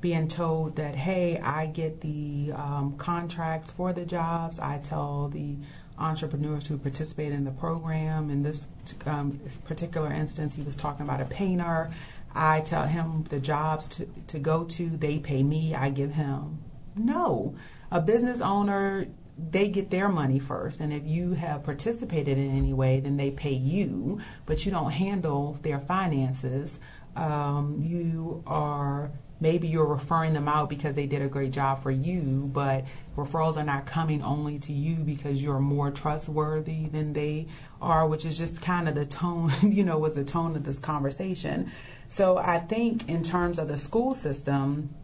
being 0.00 0.28
told 0.28 0.76
that, 0.76 0.94
hey, 0.94 1.38
I 1.38 1.66
get 1.66 2.00
the 2.00 2.52
um, 2.54 2.94
contracts 2.96 3.72
for 3.72 3.92
the 3.92 4.06
jobs. 4.06 4.58
I 4.58 4.78
tell 4.78 5.28
the 5.28 5.56
entrepreneurs 5.98 6.66
who 6.66 6.78
participate 6.78 7.32
in 7.32 7.44
the 7.44 7.50
program. 7.50 8.30
In 8.30 8.42
this 8.42 8.66
um, 9.06 9.38
particular 9.64 10.12
instance, 10.12 10.54
he 10.54 10.62
was 10.62 10.76
talking 10.76 11.04
about 11.04 11.20
a 11.20 11.26
painter. 11.26 11.90
I 12.34 12.60
tell 12.60 12.86
him 12.86 13.24
the 13.28 13.40
jobs 13.40 13.88
to, 13.88 14.06
to 14.28 14.38
go 14.38 14.64
to, 14.64 14.88
they 14.88 15.18
pay 15.18 15.42
me, 15.42 15.74
I 15.74 15.90
give 15.90 16.12
him. 16.12 16.58
No. 16.96 17.54
A 17.90 18.00
business 18.00 18.40
owner, 18.40 19.06
they 19.50 19.68
get 19.68 19.90
their 19.90 20.08
money 20.08 20.38
first. 20.38 20.80
And 20.80 20.92
if 20.92 21.06
you 21.06 21.32
have 21.32 21.64
participated 21.64 22.38
in 22.38 22.56
any 22.56 22.72
way, 22.72 23.00
then 23.00 23.16
they 23.16 23.30
pay 23.30 23.52
you, 23.52 24.20
but 24.46 24.64
you 24.64 24.70
don't 24.70 24.90
handle 24.90 25.58
their 25.62 25.80
finances. 25.80 26.78
Um, 27.16 27.76
you 27.80 28.42
are 28.46 29.10
maybe 29.40 29.66
you're 29.68 29.86
referring 29.86 30.34
them 30.34 30.48
out 30.48 30.68
because 30.68 30.94
they 30.94 31.06
did 31.06 31.22
a 31.22 31.28
great 31.28 31.50
job 31.50 31.82
for 31.82 31.90
you, 31.90 32.50
but 32.52 32.84
referrals 33.16 33.56
are 33.56 33.64
not 33.64 33.86
coming 33.86 34.22
only 34.22 34.58
to 34.58 34.72
you 34.72 34.96
because 34.96 35.42
you're 35.42 35.58
more 35.58 35.90
trustworthy 35.90 36.86
than 36.86 37.12
they 37.14 37.46
are, 37.80 38.06
which 38.06 38.26
is 38.26 38.36
just 38.36 38.60
kind 38.60 38.88
of 38.88 38.94
the 38.94 39.06
tone, 39.06 39.52
you 39.62 39.82
know, 39.82 39.98
was 39.98 40.14
the 40.14 40.24
tone 40.24 40.54
of 40.56 40.64
this 40.64 40.78
conversation. 40.78 41.70
So 42.08 42.36
I 42.36 42.58
think 42.58 43.08
in 43.08 43.22
terms 43.22 43.58
of 43.58 43.68
the 43.68 43.78
school 43.78 44.14
system, 44.14 44.94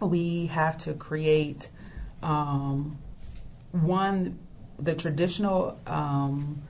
we 0.00 0.46
have 0.46 0.78
to 0.78 0.94
create 0.94 1.68
um, 2.22 2.98
one 3.72 4.38
the 4.78 4.94
traditional 4.94 5.78
um, 5.86 6.62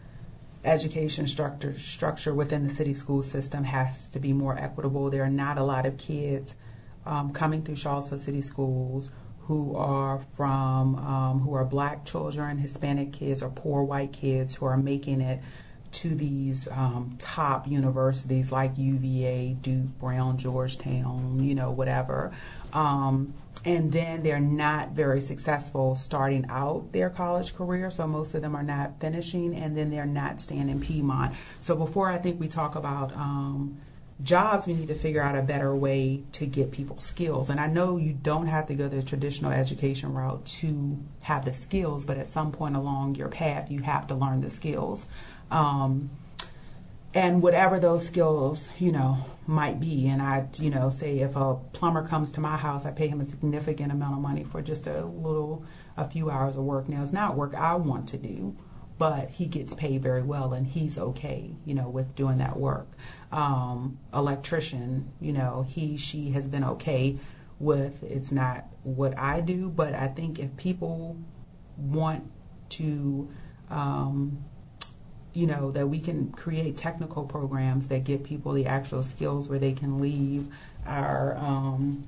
education 0.64 1.26
structure 1.26 1.78
structure 1.78 2.34
within 2.34 2.66
the 2.66 2.72
city 2.72 2.92
school 2.92 3.22
system 3.22 3.64
has 3.64 4.08
to 4.10 4.18
be 4.18 4.32
more 4.32 4.56
equitable. 4.58 5.10
There 5.10 5.24
are 5.24 5.30
not 5.30 5.58
a 5.58 5.64
lot 5.64 5.86
of 5.86 5.96
kids 5.96 6.54
um, 7.06 7.32
coming 7.32 7.62
through 7.62 7.76
Charlottesville 7.76 8.18
City 8.18 8.40
Schools 8.40 9.10
who 9.46 9.74
are 9.76 10.18
from 10.18 10.96
um, 10.96 11.40
who 11.40 11.54
are 11.54 11.64
black 11.64 12.04
children, 12.04 12.58
Hispanic 12.58 13.12
kids, 13.12 13.42
or 13.42 13.50
poor 13.50 13.82
white 13.82 14.12
kids 14.12 14.54
who 14.54 14.66
are 14.66 14.76
making 14.76 15.20
it 15.20 15.40
to 15.92 16.14
these 16.14 16.68
um, 16.68 17.14
top 17.18 17.68
universities 17.68 18.50
like 18.50 18.72
UVA, 18.78 19.56
Duke, 19.60 19.98
Brown, 20.00 20.38
Georgetown, 20.38 21.42
you 21.42 21.54
know, 21.54 21.70
whatever. 21.70 22.32
Um, 22.72 23.34
and 23.64 23.92
then 23.92 24.22
they're 24.22 24.40
not 24.40 24.92
very 24.92 25.20
successful 25.20 25.94
starting 25.94 26.46
out 26.48 26.90
their 26.92 27.10
college 27.10 27.54
career, 27.54 27.90
so 27.90 28.06
most 28.06 28.34
of 28.34 28.42
them 28.42 28.56
are 28.56 28.62
not 28.62 28.98
finishing, 29.00 29.54
and 29.54 29.76
then 29.76 29.90
they're 29.90 30.06
not 30.06 30.40
staying 30.40 30.68
in 30.68 30.80
Piedmont. 30.80 31.34
So 31.60 31.76
before 31.76 32.08
I 32.08 32.18
think 32.18 32.40
we 32.40 32.48
talk 32.48 32.74
about 32.74 33.12
um, 33.12 33.78
jobs, 34.22 34.66
we 34.66 34.74
need 34.74 34.88
to 34.88 34.94
figure 34.94 35.22
out 35.22 35.36
a 35.36 35.42
better 35.42 35.74
way 35.74 36.22
to 36.32 36.46
get 36.46 36.70
people 36.70 36.98
skills. 36.98 37.50
And 37.50 37.58
I 37.58 37.66
know 37.66 37.96
you 37.96 38.12
don't 38.12 38.46
have 38.46 38.66
to 38.66 38.74
go 38.74 38.88
the 38.88 39.02
traditional 39.02 39.52
education 39.52 40.12
route 40.12 40.44
to 40.46 40.98
have 41.20 41.44
the 41.44 41.54
skills, 41.54 42.04
but 42.04 42.18
at 42.18 42.28
some 42.28 42.52
point 42.52 42.76
along 42.76 43.16
your 43.16 43.28
path, 43.28 43.70
you 43.70 43.82
have 43.82 44.06
to 44.08 44.14
learn 44.14 44.40
the 44.40 44.50
skills. 44.50 45.06
Um, 45.50 46.10
and 47.14 47.42
whatever 47.42 47.78
those 47.78 48.06
skills, 48.06 48.70
you 48.78 48.90
know, 48.90 49.18
might 49.46 49.78
be. 49.80 50.08
And 50.08 50.22
I, 50.22 50.48
you 50.58 50.70
know, 50.70 50.88
say 50.88 51.18
if 51.18 51.36
a 51.36 51.56
plumber 51.72 52.06
comes 52.06 52.30
to 52.32 52.40
my 52.40 52.56
house, 52.56 52.86
I 52.86 52.90
pay 52.90 53.08
him 53.08 53.20
a 53.20 53.26
significant 53.26 53.92
amount 53.92 54.14
of 54.14 54.20
money 54.20 54.44
for 54.44 54.62
just 54.62 54.86
a 54.86 55.04
little, 55.04 55.64
a 55.96 56.08
few 56.08 56.30
hours 56.30 56.56
of 56.56 56.64
work. 56.64 56.88
Now, 56.88 57.02
it's 57.02 57.12
not 57.12 57.36
work 57.36 57.54
I 57.54 57.74
want 57.74 58.08
to 58.08 58.18
do, 58.18 58.56
but 58.96 59.28
he 59.28 59.46
gets 59.46 59.74
paid 59.74 60.02
very 60.02 60.22
well 60.22 60.52
and 60.52 60.66
he's 60.66 60.96
okay, 60.96 61.50
you 61.66 61.74
know, 61.74 61.88
with 61.88 62.14
doing 62.14 62.38
that 62.38 62.58
work. 62.58 62.88
Um, 63.32 63.98
electrician, 64.12 65.10
you 65.20 65.32
know, 65.32 65.64
he, 65.66 65.96
she 65.96 66.30
has 66.32 66.46
been 66.46 66.64
okay 66.64 67.18
with 67.58 68.02
it's 68.02 68.30
not 68.30 68.66
what 68.82 69.16
I 69.18 69.40
do, 69.40 69.70
but 69.70 69.94
I 69.94 70.08
think 70.08 70.38
if 70.38 70.54
people 70.56 71.16
want 71.78 72.30
to, 72.70 73.30
um, 73.70 74.44
you 75.32 75.46
know, 75.46 75.70
that 75.70 75.88
we 75.88 75.98
can 76.00 76.30
create 76.32 76.76
technical 76.76 77.24
programs 77.24 77.86
that 77.88 78.04
get 78.04 78.24
people 78.24 78.52
the 78.52 78.66
actual 78.66 79.02
skills 79.02 79.48
where 79.48 79.58
they 79.58 79.72
can 79.72 80.00
leave 80.00 80.46
our 80.84 81.36
um, 81.36 82.06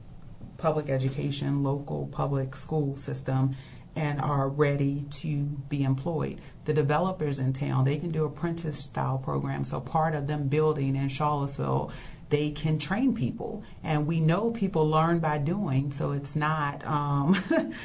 public 0.59 0.89
education, 0.89 1.63
local 1.63 2.07
public 2.09 2.55
school 2.55 2.97
system 2.97 3.57
and 3.97 4.21
are 4.21 4.49
ready 4.49 5.05
to 5.11 5.45
be 5.69 5.85
employed. 5.85 6.41
The 6.65 6.75
developers 6.75 7.39
in 7.39 7.53
town, 7.53 7.85
they 7.85 7.97
can 7.97 8.11
do 8.11 8.25
apprentice 8.25 8.81
style 8.81 9.19
programs. 9.19 9.71
So 9.71 9.81
part 9.81 10.15
of 10.15 10.27
them 10.27 10.49
building 10.49 10.97
in 10.97 11.09
Charlottesville, 11.09 11.93
they 12.31 12.51
can 12.51 12.79
train 12.79 13.15
people. 13.15 13.63
And 13.83 14.07
we 14.07 14.21
know 14.21 14.51
people 14.51 14.89
learn 14.89 15.21
by 15.21 15.39
doing, 15.39 15.93
so 15.93 16.13
it's 16.13 16.35
not, 16.35 16.85
um, 16.87 17.37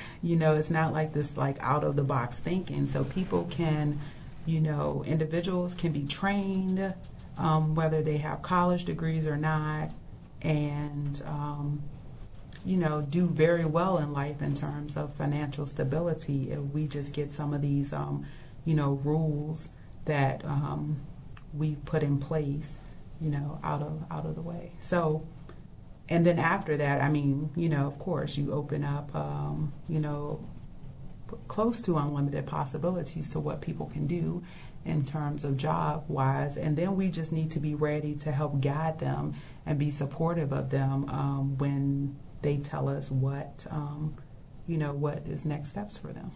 you 0.23 0.35
know, 0.35 0.55
it's 0.55 0.71
not 0.71 0.93
like 0.93 1.13
this 1.13 1.37
like 1.37 1.57
out 1.61 1.83
of 1.83 1.95
the 1.95 2.03
box 2.03 2.39
thinking. 2.39 2.87
So 2.87 3.03
people 3.03 3.47
can 3.51 3.99
you 4.49 4.59
know, 4.59 5.03
individuals 5.05 5.75
can 5.75 5.91
be 5.91 6.05
trained, 6.05 6.93
um, 7.37 7.75
whether 7.75 8.01
they 8.01 8.17
have 8.17 8.41
college 8.41 8.83
degrees 8.85 9.27
or 9.27 9.37
not, 9.37 9.91
and, 10.41 11.21
um, 11.25 11.83
you 12.65 12.77
know, 12.77 13.01
do 13.01 13.25
very 13.27 13.65
well 13.65 13.97
in 13.97 14.11
life 14.13 14.41
in 14.41 14.53
terms 14.53 14.97
of 14.97 15.13
financial 15.13 15.65
stability 15.65 16.51
if 16.51 16.59
we 16.59 16.87
just 16.87 17.13
get 17.13 17.31
some 17.31 17.53
of 17.53 17.61
these, 17.61 17.93
um, 17.93 18.25
you 18.65 18.73
know, 18.73 18.93
rules 19.03 19.69
that 20.05 20.43
um, 20.45 20.99
we 21.53 21.75
put 21.85 22.03
in 22.03 22.17
place, 22.17 22.77
you 23.21 23.29
know, 23.29 23.59
out 23.63 23.81
of 23.81 24.03
out 24.11 24.25
of 24.25 24.35
the 24.35 24.41
way. 24.41 24.71
So, 24.79 25.25
and 26.09 26.25
then 26.25 26.39
after 26.39 26.75
that, 26.77 27.01
I 27.01 27.09
mean, 27.09 27.49
you 27.55 27.69
know, 27.69 27.87
of 27.87 27.97
course, 27.99 28.37
you 28.37 28.51
open 28.51 28.83
up, 28.83 29.13
um, 29.15 29.73
you 29.87 29.99
know, 29.99 30.43
close 31.47 31.81
to 31.81 31.97
unlimited 31.97 32.45
possibilities 32.45 33.29
to 33.29 33.39
what 33.39 33.61
people 33.61 33.85
can 33.87 34.07
do 34.07 34.43
in 34.85 35.05
terms 35.05 35.43
of 35.43 35.57
job 35.57 36.05
wise. 36.07 36.57
And 36.57 36.77
then 36.77 36.95
we 36.95 37.09
just 37.09 37.31
need 37.31 37.51
to 37.51 37.59
be 37.59 37.75
ready 37.75 38.15
to 38.15 38.31
help 38.31 38.61
guide 38.61 38.99
them 38.99 39.35
and 39.65 39.77
be 39.77 39.91
supportive 39.91 40.51
of 40.51 40.69
them 40.69 41.07
um, 41.09 41.57
when 41.57 42.15
they 42.41 42.57
tell 42.57 42.87
us 42.87 43.11
what, 43.11 43.65
um, 43.69 44.15
you 44.67 44.77
know, 44.77 44.93
what 44.93 45.25
is 45.27 45.45
next 45.45 45.69
steps 45.69 45.97
for 45.97 46.13
them. 46.13 46.31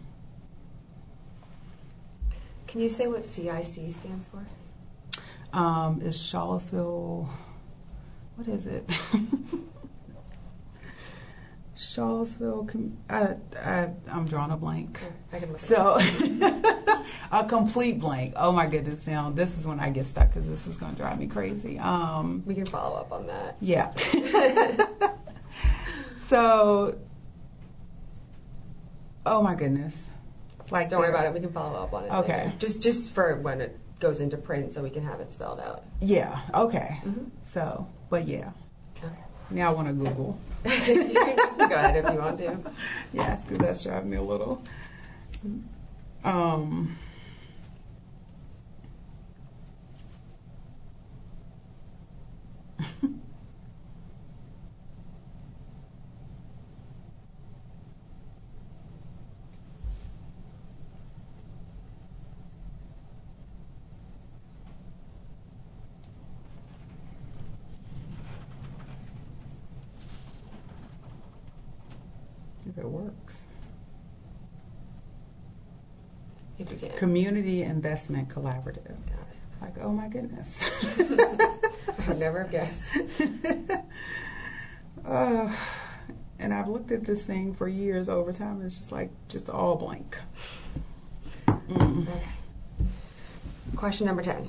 Can 2.66 2.80
you 2.80 2.88
say 2.88 3.06
what 3.06 3.26
CIC 3.26 3.92
stands 3.92 4.28
for? 4.28 4.44
Um, 5.56 6.02
it's 6.04 6.18
Charlottesville. 6.18 7.28
What 8.36 8.48
is 8.48 8.66
it? 8.66 8.90
Charlottesville. 11.76 12.68
I, 13.08 13.34
I, 13.56 13.90
I'm 14.10 14.26
drawing 14.26 14.50
a 14.50 14.56
blank. 14.56 15.00
I 15.32 15.38
can 15.38 15.50
look 15.50 15.60
So, 15.60 15.98
a 17.32 17.44
complete 17.44 18.00
blank. 18.00 18.34
Oh 18.36 18.52
my 18.52 18.66
goodness! 18.66 19.06
Now 19.06 19.30
this 19.30 19.56
is 19.58 19.66
when 19.66 19.78
I 19.80 19.90
get 19.90 20.06
stuck 20.06 20.28
because 20.28 20.48
this 20.48 20.66
is 20.66 20.76
going 20.76 20.92
to 20.92 20.98
drive 20.98 21.18
me 21.18 21.26
crazy. 21.26 21.78
Um, 21.78 22.42
we 22.46 22.54
can 22.54 22.66
follow 22.66 22.96
up 22.96 23.12
on 23.12 23.26
that. 23.26 23.56
Yeah. 23.60 23.92
so, 26.28 26.98
oh 29.26 29.42
my 29.42 29.54
goodness! 29.54 30.08
Like, 30.70 30.88
don't 30.88 31.00
worry 31.00 31.10
about 31.10 31.26
it. 31.26 31.32
We 31.34 31.40
can 31.40 31.52
follow 31.52 31.82
up 31.82 31.92
on 31.92 32.04
it. 32.04 32.12
Okay. 32.12 32.44
Later. 32.46 32.52
Just 32.58 32.80
just 32.82 33.12
for 33.12 33.36
when 33.36 33.60
it 33.60 33.78
goes 34.00 34.20
into 34.20 34.36
print, 34.36 34.74
so 34.74 34.82
we 34.82 34.90
can 34.90 35.04
have 35.04 35.20
it 35.20 35.32
spelled 35.32 35.60
out. 35.60 35.84
Yeah. 36.00 36.40
Okay. 36.54 36.98
Mm-hmm. 37.04 37.24
So, 37.42 37.86
but 38.10 38.26
yeah. 38.26 38.50
Okay. 38.98 39.12
Now 39.50 39.70
I 39.70 39.74
want 39.74 39.88
to 39.88 39.94
Google. 39.94 40.38
go 40.64 40.70
ahead 40.70 41.96
if 41.96 42.12
you 42.12 42.18
want 42.18 42.38
to. 42.38 42.58
Yes, 43.12 43.44
because 43.44 43.58
that's 43.58 43.84
driving 43.84 44.10
me 44.10 44.16
a 44.16 44.22
little. 44.22 44.62
Um, 46.24 46.96
if 72.66 72.78
it 72.78 72.84
works. 72.84 73.46
If 76.58 76.70
you 76.70 76.78
can. 76.78 76.93
Community 77.04 77.64
Investment 77.64 78.30
Collaborative. 78.30 78.96
Like, 79.60 79.74
oh 79.82 79.90
my 79.90 80.08
goodness. 80.08 80.58
I 80.98 82.08
would 82.08 82.18
never 82.18 82.44
guessed. 82.44 82.96
uh, 85.06 85.54
and 86.38 86.54
I've 86.54 86.66
looked 86.66 86.92
at 86.92 87.04
this 87.04 87.26
thing 87.26 87.52
for 87.52 87.68
years 87.68 88.08
over 88.08 88.32
time. 88.32 88.56
And 88.56 88.64
it's 88.64 88.78
just 88.78 88.90
like, 88.90 89.10
just 89.28 89.50
all 89.50 89.76
blank. 89.76 90.16
Mm. 91.46 92.08
Okay. 92.08 92.22
Question 93.76 94.06
number 94.06 94.22
10. 94.22 94.48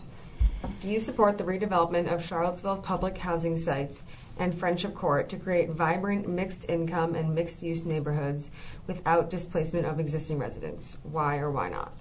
Do 0.79 0.89
you 0.89 1.01
support 1.01 1.37
the 1.37 1.43
redevelopment 1.43 2.07
of 2.07 2.23
Charlottesville's 2.23 2.79
public 2.79 3.17
housing 3.17 3.57
sites 3.57 4.03
and 4.39 4.57
Friendship 4.57 4.95
Court 4.95 5.27
to 5.27 5.35
create 5.35 5.71
vibrant 5.71 6.29
mixed 6.29 6.69
income 6.69 7.15
and 7.15 7.35
mixed 7.35 7.61
use 7.61 7.83
neighborhoods 7.83 8.49
without 8.87 9.29
displacement 9.29 9.85
of 9.85 9.99
existing 9.99 10.39
residents? 10.39 10.95
Why 11.03 11.39
or 11.39 11.51
why 11.51 11.67
not? 11.67 11.91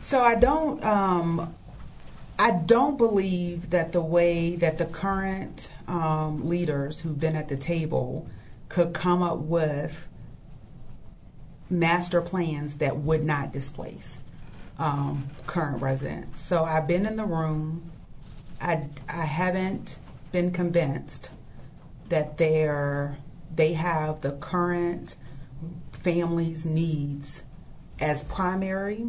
So 0.00 0.22
I 0.22 0.34
don't. 0.34 0.84
Um, 0.84 1.54
I 2.38 2.50
don't 2.50 2.98
believe 2.98 3.70
that 3.70 3.92
the 3.92 4.02
way 4.02 4.56
that 4.56 4.76
the 4.76 4.84
current 4.84 5.70
um, 5.88 6.46
leaders 6.46 7.00
who've 7.00 7.18
been 7.18 7.34
at 7.34 7.48
the 7.48 7.56
table 7.56 8.28
could 8.68 8.92
come 8.92 9.22
up 9.22 9.38
with 9.38 10.06
master 11.70 12.20
plans 12.20 12.74
that 12.74 12.98
would 12.98 13.24
not 13.24 13.52
displace 13.52 14.18
um, 14.78 15.28
current 15.46 15.80
residents. 15.80 16.42
So 16.42 16.64
I've 16.64 16.86
been 16.86 17.06
in 17.06 17.16
the 17.16 17.24
room. 17.24 17.90
I, 18.60 18.84
I 19.08 19.24
haven't 19.24 19.96
been 20.32 20.50
convinced 20.50 21.30
that 22.08 22.38
they're 22.38 23.16
they 23.54 23.72
have 23.72 24.20
the 24.20 24.32
current 24.32 25.16
family's 25.92 26.66
needs 26.66 27.42
as 27.98 28.22
primary. 28.24 29.06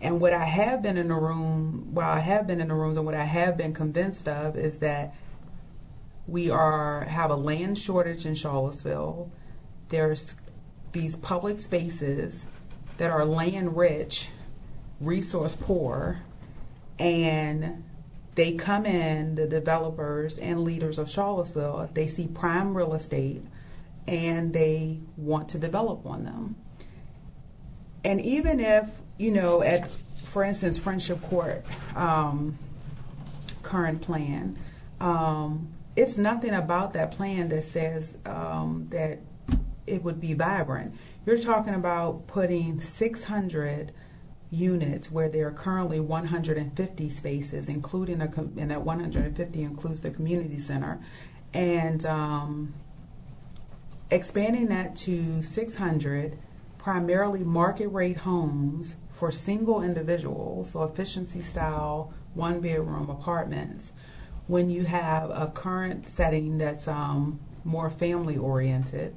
And 0.00 0.20
what 0.20 0.32
I 0.32 0.44
have 0.44 0.82
been 0.82 0.96
in 0.96 1.08
the 1.08 1.14
room, 1.14 1.88
while 1.92 2.10
I 2.10 2.20
have 2.20 2.46
been 2.46 2.60
in 2.60 2.68
the 2.68 2.74
rooms, 2.74 2.96
and 2.96 3.04
what 3.04 3.14
I 3.14 3.24
have 3.24 3.56
been 3.56 3.74
convinced 3.74 4.28
of 4.28 4.56
is 4.56 4.78
that 4.78 5.14
we 6.26 6.50
are 6.50 7.02
have 7.02 7.30
a 7.30 7.36
land 7.36 7.78
shortage 7.78 8.26
in 8.26 8.34
Charlottesville. 8.34 9.30
There's 9.88 10.36
these 10.92 11.16
public 11.16 11.58
spaces 11.60 12.46
that 12.98 13.10
are 13.10 13.24
land 13.24 13.76
rich, 13.76 14.28
resource 15.00 15.56
poor, 15.56 16.20
and 16.98 17.84
they 18.34 18.52
come 18.52 18.86
in, 18.86 19.34
the 19.34 19.46
developers 19.46 20.38
and 20.38 20.62
leaders 20.62 20.98
of 20.98 21.10
Charlottesville, 21.10 21.90
they 21.94 22.06
see 22.06 22.28
prime 22.28 22.76
real 22.76 22.94
estate 22.94 23.42
and 24.06 24.52
they 24.52 25.00
want 25.16 25.48
to 25.50 25.58
develop 25.58 26.06
on 26.06 26.24
them. 26.24 26.56
And 28.04 28.20
even 28.20 28.60
if, 28.60 28.88
you 29.18 29.32
know, 29.32 29.62
at, 29.62 29.90
for 30.24 30.44
instance, 30.44 30.78
Friendship 30.78 31.20
Court, 31.22 31.64
um, 31.96 32.56
current 33.62 34.00
plan, 34.00 34.56
um, 35.00 35.68
it's 35.96 36.16
nothing 36.16 36.54
about 36.54 36.92
that 36.92 37.10
plan 37.10 37.48
that 37.48 37.64
says 37.64 38.16
um, 38.24 38.86
that 38.90 39.18
it 39.86 40.02
would 40.04 40.20
be 40.20 40.34
vibrant. 40.34 40.94
You're 41.26 41.38
talking 41.38 41.74
about 41.74 42.26
putting 42.28 42.80
600 42.80 43.92
units 44.50 45.10
where 45.10 45.28
there 45.28 45.48
are 45.48 45.52
currently 45.52 46.00
150 46.00 47.10
spaces, 47.10 47.68
including 47.68 48.20
a 48.20 48.28
com- 48.28 48.54
and 48.56 48.70
that 48.70 48.82
150 48.82 49.62
includes 49.62 50.00
the 50.00 50.10
community 50.10 50.58
center, 50.58 51.00
and 51.52 52.04
um, 52.06 52.74
expanding 54.10 54.68
that 54.68 54.96
to 54.96 55.42
600 55.42 56.38
primarily 56.78 57.44
market 57.44 57.88
rate 57.88 58.18
homes 58.18 58.96
for 59.18 59.32
single 59.32 59.82
individuals, 59.82 60.70
so 60.70 60.84
efficiency 60.84 61.42
style 61.42 62.12
one 62.34 62.60
bedroom 62.60 63.10
apartments. 63.10 63.92
When 64.46 64.70
you 64.70 64.84
have 64.84 65.30
a 65.30 65.50
current 65.52 66.08
setting 66.08 66.56
that's 66.56 66.86
um, 66.88 67.40
more 67.64 67.90
family 67.90 68.36
oriented, 68.36 69.14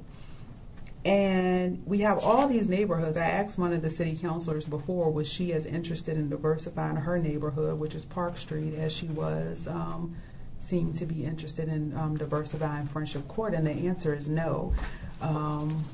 and 1.04 1.82
we 1.86 1.98
have 2.00 2.18
all 2.18 2.46
these 2.46 2.68
neighborhoods. 2.68 3.16
I 3.16 3.24
asked 3.24 3.58
one 3.58 3.72
of 3.72 3.82
the 3.82 3.90
city 3.90 4.16
councilors 4.16 4.66
before, 4.66 5.10
was 5.10 5.30
she 5.30 5.52
as 5.52 5.66
interested 5.66 6.16
in 6.16 6.28
diversifying 6.28 6.96
her 6.96 7.18
neighborhood, 7.18 7.78
which 7.78 7.94
is 7.94 8.04
Park 8.04 8.38
Street, 8.38 8.74
as 8.74 8.92
she 8.92 9.06
was, 9.06 9.66
um, 9.66 10.14
seemed 10.60 10.94
to 10.96 11.06
be 11.06 11.24
interested 11.24 11.68
in 11.68 11.96
um, 11.96 12.16
diversifying 12.16 12.86
Friendship 12.86 13.26
Court? 13.26 13.54
And 13.54 13.66
the 13.66 13.72
answer 13.88 14.14
is 14.14 14.28
no. 14.28 14.74
Um, 15.20 15.84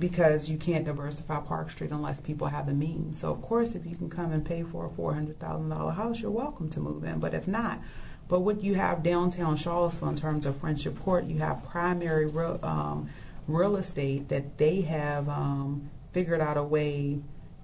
because 0.00 0.48
you 0.48 0.56
can't 0.56 0.84
diversify 0.84 1.38
Park 1.40 1.70
Street 1.70 1.90
unless 1.90 2.20
people 2.20 2.48
have 2.48 2.66
the 2.66 2.72
means. 2.72 3.20
So, 3.20 3.30
of 3.30 3.42
course, 3.42 3.74
if 3.74 3.86
you 3.86 3.94
can 3.94 4.08
come 4.08 4.32
and 4.32 4.44
pay 4.44 4.62
for 4.62 4.86
a 4.86 4.88
$400,000 4.88 5.94
house, 5.94 6.20
you're 6.20 6.30
welcome 6.30 6.68
to 6.70 6.80
move 6.80 7.04
in. 7.04 7.20
But 7.20 7.34
if 7.34 7.46
not, 7.46 7.80
but 8.26 8.40
what 8.40 8.62
you 8.62 8.74
have 8.74 9.02
downtown 9.02 9.56
Charlottesville 9.56 10.08
in 10.08 10.16
terms 10.16 10.46
of 10.46 10.56
Friendship 10.56 10.98
Court, 11.00 11.24
you 11.24 11.38
have 11.38 11.62
primary 11.64 12.26
real, 12.26 12.58
um, 12.62 13.10
real 13.46 13.76
estate 13.76 14.28
that 14.28 14.56
they 14.56 14.80
have 14.82 15.28
um, 15.28 15.90
figured 16.12 16.40
out 16.40 16.56
a 16.56 16.62
way 16.62 17.20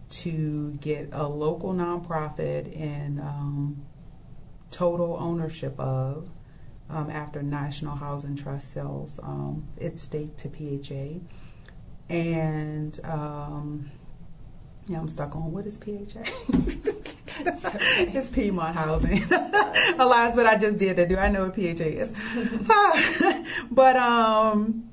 to 0.09 0.73
get 0.81 1.09
a 1.13 1.27
local 1.27 1.73
nonprofit 1.73 2.73
in 2.73 3.19
um, 3.21 3.85
total 4.71 5.17
ownership 5.19 5.79
of 5.81 6.29
um, 6.89 7.11
after 7.11 7.43
National 7.43 7.97
Housing 7.97 8.37
Trust 8.37 8.73
sells 8.73 9.19
um, 9.23 9.67
its 9.77 10.03
stake 10.03 10.37
to 10.37 10.49
PHA. 10.49 11.21
And 12.09 12.99
um, 13.05 13.91
yeah, 14.87 14.99
I'm 14.99 15.09
stuck 15.09 15.35
on 15.35 15.53
what 15.53 15.67
is 15.67 15.77
PHA? 15.77 16.23
it's 17.39 18.29
Piedmont 18.29 18.77
Housing. 18.77 19.25
Alas, 19.99 20.37
what 20.37 20.47
I 20.47 20.57
just 20.57 20.79
did 20.79 20.97
to 20.97 21.07
do. 21.07 21.17
I 21.17 21.29
know 21.29 21.47
what 21.47 21.55
PHA 21.55 21.85
is. 21.85 22.13
but 23.71 23.97
um, 23.97 24.89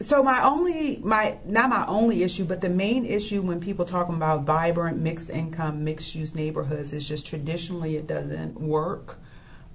so 0.00 0.22
my 0.22 0.42
only 0.42 0.98
my 1.04 1.38
not 1.44 1.70
my 1.70 1.86
only 1.86 2.22
issue, 2.22 2.44
but 2.44 2.60
the 2.60 2.68
main 2.68 3.06
issue 3.06 3.42
when 3.42 3.60
people 3.60 3.84
talking 3.84 4.16
about 4.16 4.42
vibrant 4.42 4.98
mixed 4.98 5.30
income, 5.30 5.84
mixed 5.84 6.14
use 6.14 6.34
neighborhoods 6.34 6.92
is 6.92 7.06
just 7.06 7.26
traditionally 7.26 7.96
it 7.96 8.06
doesn't 8.06 8.60
work. 8.60 9.18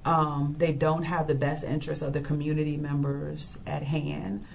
Um, 0.03 0.55
they 0.57 0.73
don't 0.73 1.03
have 1.03 1.27
the 1.27 1.35
best 1.35 1.63
interests 1.63 2.03
of 2.03 2.13
the 2.13 2.21
community 2.21 2.75
members 2.75 3.57
at 3.65 3.83
hand. 3.83 4.45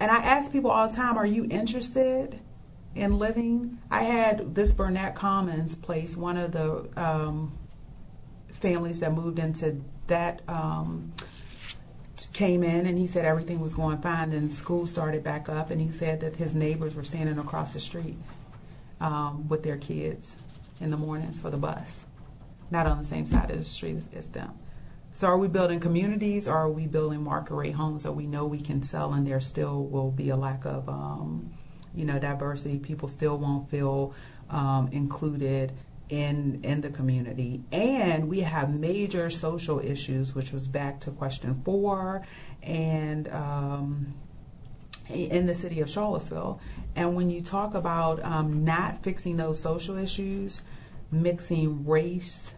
And 0.00 0.10
I 0.10 0.16
ask 0.16 0.50
people 0.50 0.70
all 0.70 0.88
the 0.88 0.96
time, 0.96 1.16
are 1.16 1.26
you 1.26 1.46
interested? 1.50 2.40
in 2.94 3.18
living. 3.18 3.78
I 3.90 4.02
had 4.02 4.54
this 4.54 4.72
Burnett 4.72 5.14
Commons 5.14 5.76
place, 5.76 6.16
one 6.16 6.36
of 6.36 6.52
the 6.52 6.88
um, 6.96 7.56
families 8.48 9.00
that 9.00 9.12
moved 9.12 9.38
into 9.38 9.80
that 10.08 10.42
um, 10.48 11.12
came 12.32 12.62
in 12.62 12.86
and 12.86 12.98
he 12.98 13.06
said 13.06 13.24
everything 13.24 13.60
was 13.60 13.74
going 13.74 13.98
fine. 13.98 14.30
Then 14.30 14.50
school 14.50 14.86
started 14.86 15.22
back 15.22 15.48
up 15.48 15.70
and 15.70 15.80
he 15.80 15.90
said 15.90 16.20
that 16.20 16.36
his 16.36 16.54
neighbors 16.54 16.96
were 16.96 17.04
standing 17.04 17.38
across 17.38 17.74
the 17.74 17.80
street 17.80 18.16
um, 19.00 19.48
with 19.48 19.62
their 19.62 19.76
kids 19.76 20.36
in 20.80 20.90
the 20.90 20.96
mornings 20.96 21.38
for 21.38 21.50
the 21.50 21.56
bus, 21.56 22.06
not 22.70 22.86
on 22.86 22.98
the 22.98 23.04
same 23.04 23.26
side 23.26 23.50
of 23.50 23.58
the 23.58 23.64
street 23.64 23.96
as, 23.96 24.08
as 24.14 24.28
them. 24.28 24.58
So 25.12 25.26
are 25.26 25.38
we 25.38 25.48
building 25.48 25.80
communities 25.80 26.46
or 26.46 26.54
are 26.54 26.70
we 26.70 26.86
building 26.86 27.24
market 27.24 27.54
rate 27.54 27.74
homes 27.74 28.04
that 28.04 28.12
we 28.12 28.26
know 28.26 28.46
we 28.46 28.60
can 28.60 28.82
sell 28.82 29.12
and 29.12 29.26
there 29.26 29.40
still 29.40 29.84
will 29.84 30.10
be 30.10 30.30
a 30.30 30.36
lack 30.36 30.64
of 30.64 30.88
um, 30.88 31.52
you 31.94 32.04
know, 32.04 32.18
diversity, 32.18 32.78
people 32.78 33.08
still 33.08 33.38
won't 33.38 33.68
feel 33.70 34.14
um, 34.48 34.88
included 34.92 35.72
in 36.08 36.60
in 36.64 36.80
the 36.80 36.90
community. 36.90 37.62
And 37.72 38.28
we 38.28 38.40
have 38.40 38.70
major 38.70 39.30
social 39.30 39.80
issues, 39.80 40.34
which 40.34 40.52
was 40.52 40.68
back 40.68 41.00
to 41.00 41.10
question 41.10 41.60
four, 41.64 42.26
and 42.62 43.28
um, 43.28 44.14
in 45.08 45.46
the 45.46 45.54
city 45.54 45.80
of 45.80 45.90
Charlottesville. 45.90 46.60
And 46.96 47.14
when 47.14 47.30
you 47.30 47.40
talk 47.40 47.74
about 47.74 48.22
um, 48.24 48.64
not 48.64 49.02
fixing 49.02 49.36
those 49.36 49.58
social 49.58 49.96
issues, 49.96 50.60
mixing 51.10 51.86
race 51.86 52.54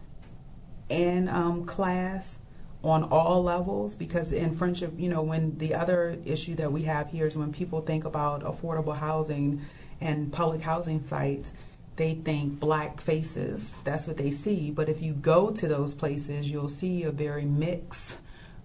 and 0.89 1.29
um, 1.29 1.65
class, 1.65 2.37
on 2.83 3.03
all 3.05 3.41
levels 3.41 3.95
because 3.95 4.33
in 4.33 4.55
friendship, 4.55 4.93
you 4.97 5.07
know, 5.07 5.21
when 5.21 5.57
the 5.57 5.73
other 5.73 6.17
issue 6.25 6.55
that 6.55 6.71
we 6.71 6.83
have 6.83 7.09
here 7.09 7.25
is 7.25 7.37
when 7.37 7.53
people 7.53 7.81
think 7.81 8.03
about 8.03 8.43
affordable 8.43 8.95
housing 8.95 9.61
and 10.01 10.31
public 10.33 10.61
housing 10.61 11.01
sites, 11.01 11.53
they 11.95 12.15
think 12.15 12.59
black 12.59 12.99
faces. 12.99 13.73
That's 13.83 14.05
what 14.05 14.17
they 14.17 14.31
see. 14.31 14.69
But 14.71 14.89
if 14.89 15.01
you 15.01 15.13
go 15.13 15.51
to 15.51 15.67
those 15.67 15.93
places, 15.93 16.51
you'll 16.51 16.67
see 16.67 17.03
a 17.03 17.11
very 17.11 17.45
mixed 17.45 18.17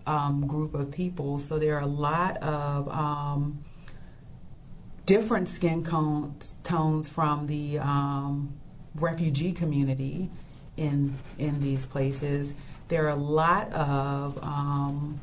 um, 0.06 0.46
group 0.46 0.74
of 0.74 0.90
people. 0.90 1.38
So 1.38 1.58
there 1.58 1.76
are 1.76 1.82
a 1.82 1.86
lot 1.86 2.38
of 2.38 2.88
um, 2.88 3.62
different 5.06 5.48
skin 5.48 5.84
tones 5.84 7.08
from 7.08 7.46
the 7.46 7.78
um, 7.78 8.54
refugee 8.96 9.52
community 9.52 10.28
in 10.76 11.14
in 11.38 11.60
these 11.60 11.86
places 11.86 12.54
there 12.88 13.04
are 13.06 13.10
a 13.10 13.16
lot 13.16 13.72
of 13.72 14.42
um, 14.42 15.20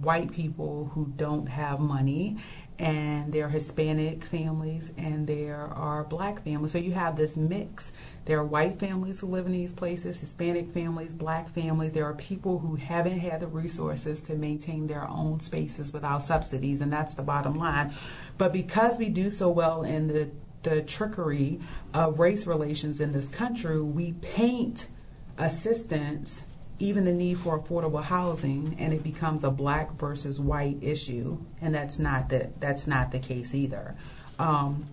white 0.00 0.32
people 0.32 0.90
who 0.94 1.12
don't 1.16 1.46
have 1.46 1.80
money, 1.80 2.38
and 2.78 3.32
there 3.32 3.46
are 3.46 3.50
Hispanic 3.50 4.24
families, 4.24 4.92
and 4.96 5.26
there 5.26 5.68
are 5.74 6.04
black 6.04 6.42
families. 6.44 6.72
So 6.72 6.78
you 6.78 6.92
have 6.92 7.16
this 7.16 7.36
mix. 7.36 7.92
There 8.24 8.38
are 8.38 8.44
white 8.44 8.78
families 8.78 9.20
who 9.20 9.26
live 9.26 9.46
in 9.46 9.52
these 9.52 9.72
places, 9.72 10.20
Hispanic 10.20 10.72
families, 10.72 11.12
black 11.12 11.52
families. 11.52 11.92
There 11.92 12.04
are 12.04 12.14
people 12.14 12.58
who 12.58 12.76
haven't 12.76 13.18
had 13.18 13.40
the 13.40 13.48
resources 13.48 14.22
to 14.22 14.34
maintain 14.34 14.86
their 14.86 15.08
own 15.08 15.40
spaces 15.40 15.92
without 15.92 16.22
subsidies, 16.22 16.80
and 16.80 16.92
that's 16.92 17.14
the 17.14 17.22
bottom 17.22 17.58
line. 17.58 17.92
But 18.38 18.52
because 18.52 18.98
we 18.98 19.08
do 19.08 19.30
so 19.30 19.48
well 19.50 19.82
in 19.82 20.08
the 20.08 20.30
the 20.64 20.82
trickery 20.82 21.60
of 21.94 22.18
race 22.18 22.44
relations 22.46 23.00
in 23.00 23.12
this 23.12 23.28
country, 23.28 23.80
we 23.80 24.12
paint 24.14 24.86
assistance 25.38 26.44
even 26.78 27.04
the 27.04 27.12
need 27.12 27.38
for 27.38 27.58
affordable 27.58 28.02
housing 28.02 28.76
and 28.78 28.92
it 28.92 29.02
becomes 29.02 29.44
a 29.44 29.50
black 29.50 29.92
versus 29.92 30.40
white 30.40 30.78
issue 30.80 31.38
and 31.60 31.74
that's 31.74 31.98
not 31.98 32.28
the 32.28 32.50
that's 32.60 32.86
not 32.86 33.10
the 33.10 33.18
case 33.18 33.54
either. 33.54 33.94
Um, 34.38 34.86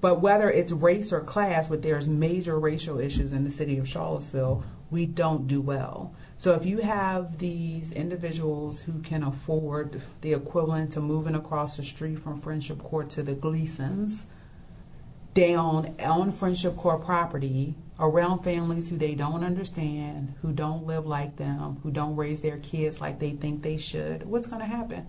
but 0.00 0.20
whether 0.20 0.50
it's 0.50 0.72
race 0.72 1.12
or 1.12 1.20
class 1.20 1.68
but 1.68 1.82
there's 1.82 2.08
major 2.08 2.58
racial 2.58 3.00
issues 3.00 3.32
in 3.32 3.44
the 3.44 3.50
city 3.50 3.78
of 3.78 3.88
charlottesville 3.88 4.64
we 4.90 5.06
don't 5.06 5.48
do 5.48 5.60
well. 5.60 6.14
So 6.36 6.54
if 6.54 6.64
you 6.64 6.78
have 6.78 7.38
these 7.38 7.92
individuals 7.92 8.80
who 8.80 9.00
can 9.00 9.24
afford 9.24 10.02
the 10.20 10.34
equivalent 10.34 10.92
to 10.92 11.00
moving 11.00 11.34
across 11.34 11.76
the 11.76 11.82
street 11.82 12.20
from 12.20 12.40
friendship 12.40 12.78
court 12.82 13.10
to 13.10 13.22
the 13.22 13.34
gleasons 13.34 14.26
down 15.34 15.94
on 16.00 16.32
friendship 16.32 16.76
court 16.76 17.04
property 17.04 17.74
around 17.98 18.42
families 18.42 18.88
who 18.88 18.96
they 18.96 19.14
don't 19.14 19.44
understand, 19.44 20.34
who 20.42 20.52
don't 20.52 20.86
live 20.86 21.06
like 21.06 21.36
them, 21.36 21.78
who 21.82 21.90
don't 21.90 22.16
raise 22.16 22.40
their 22.40 22.58
kids 22.58 23.00
like 23.00 23.18
they 23.18 23.32
think 23.32 23.62
they 23.62 23.76
should, 23.76 24.24
what's 24.24 24.46
going 24.46 24.60
to 24.60 24.66
happen? 24.66 25.06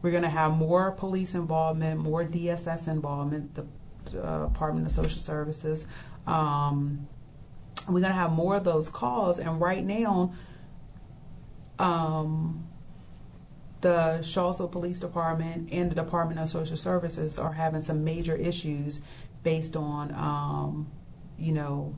We're 0.00 0.10
going 0.10 0.22
to 0.24 0.28
have 0.28 0.52
more 0.52 0.90
police 0.92 1.34
involvement, 1.34 2.00
more 2.00 2.24
DSS 2.24 2.88
involvement, 2.88 3.54
the 3.54 3.66
uh, 4.22 4.46
Department 4.48 4.86
of 4.86 4.92
Social 4.92 5.18
Services. 5.18 5.86
Um, 6.26 7.06
we're 7.86 8.00
going 8.00 8.12
to 8.12 8.18
have 8.18 8.32
more 8.32 8.56
of 8.56 8.64
those 8.64 8.88
calls. 8.88 9.38
And 9.38 9.60
right 9.60 9.84
now, 9.84 10.34
um, 11.78 12.66
the 13.80 14.22
Charlottesville 14.22 14.68
Police 14.68 14.98
Department 14.98 15.68
and 15.72 15.90
the 15.90 15.94
Department 15.94 16.40
of 16.40 16.48
Social 16.48 16.76
Services 16.76 17.38
are 17.38 17.52
having 17.52 17.80
some 17.80 18.04
major 18.04 18.34
issues 18.34 19.00
based 19.42 19.76
on, 19.76 20.12
um, 20.14 20.90
you 21.38 21.52
know, 21.52 21.94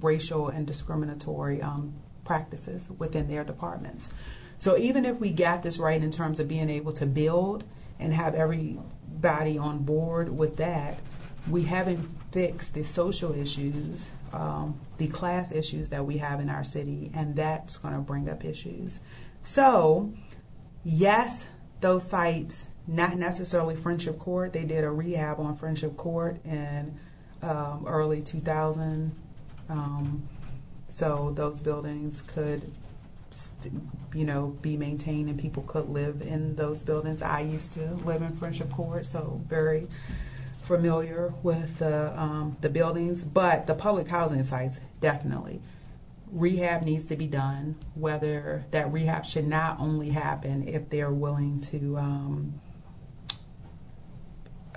racial 0.00 0.48
and 0.48 0.66
discriminatory 0.66 1.62
um, 1.62 1.94
practices 2.24 2.88
within 2.98 3.28
their 3.28 3.44
departments. 3.44 4.10
So 4.58 4.76
even 4.76 5.04
if 5.04 5.18
we 5.18 5.30
got 5.30 5.62
this 5.62 5.78
right 5.78 6.02
in 6.02 6.10
terms 6.10 6.40
of 6.40 6.48
being 6.48 6.68
able 6.68 6.92
to 6.92 7.06
build 7.06 7.64
and 7.98 8.12
have 8.12 8.34
everybody 8.34 9.56
on 9.56 9.78
board 9.78 10.36
with 10.36 10.56
that, 10.56 10.98
we 11.48 11.62
haven't 11.62 12.06
fixed 12.32 12.74
the 12.74 12.82
social 12.82 13.32
issues, 13.32 14.10
um, 14.32 14.78
the 14.98 15.06
class 15.06 15.52
issues 15.52 15.88
that 15.88 16.04
we 16.04 16.18
have 16.18 16.40
in 16.40 16.50
our 16.50 16.64
city, 16.64 17.10
and 17.14 17.34
that's 17.34 17.78
going 17.78 17.94
to 17.94 18.00
bring 18.00 18.28
up 18.28 18.44
issues. 18.44 19.00
So, 19.42 20.12
yes, 20.84 21.46
those 21.80 22.06
sites, 22.06 22.66
not 22.88 23.18
necessarily 23.18 23.76
Friendship 23.76 24.18
Court, 24.18 24.52
they 24.52 24.64
did 24.64 24.82
a 24.82 24.90
rehab 24.90 25.38
on 25.38 25.54
Friendship 25.56 25.96
Court 25.98 26.42
in 26.44 26.98
um, 27.42 27.84
early 27.86 28.22
2000. 28.22 29.14
Um, 29.68 30.26
so 30.88 31.32
those 31.36 31.60
buildings 31.60 32.22
could, 32.22 32.72
you 34.14 34.24
know, 34.24 34.56
be 34.62 34.78
maintained 34.78 35.28
and 35.28 35.38
people 35.38 35.62
could 35.64 35.90
live 35.90 36.22
in 36.22 36.56
those 36.56 36.82
buildings. 36.82 37.20
I 37.20 37.40
used 37.40 37.72
to 37.72 37.90
live 38.06 38.22
in 38.22 38.34
Friendship 38.36 38.72
Court, 38.72 39.04
so 39.04 39.42
very 39.46 39.86
familiar 40.62 41.34
with 41.42 41.78
the 41.78 42.18
um, 42.18 42.56
the 42.62 42.70
buildings. 42.70 43.22
But 43.22 43.66
the 43.66 43.74
public 43.74 44.08
housing 44.08 44.44
sites 44.44 44.80
definitely 45.02 45.60
rehab 46.32 46.82
needs 46.82 47.04
to 47.06 47.16
be 47.16 47.26
done. 47.26 47.76
Whether 47.94 48.64
that 48.70 48.90
rehab 48.90 49.26
should 49.26 49.46
not 49.46 49.78
only 49.78 50.08
happen 50.08 50.66
if 50.66 50.88
they're 50.88 51.12
willing 51.12 51.60
to. 51.62 51.98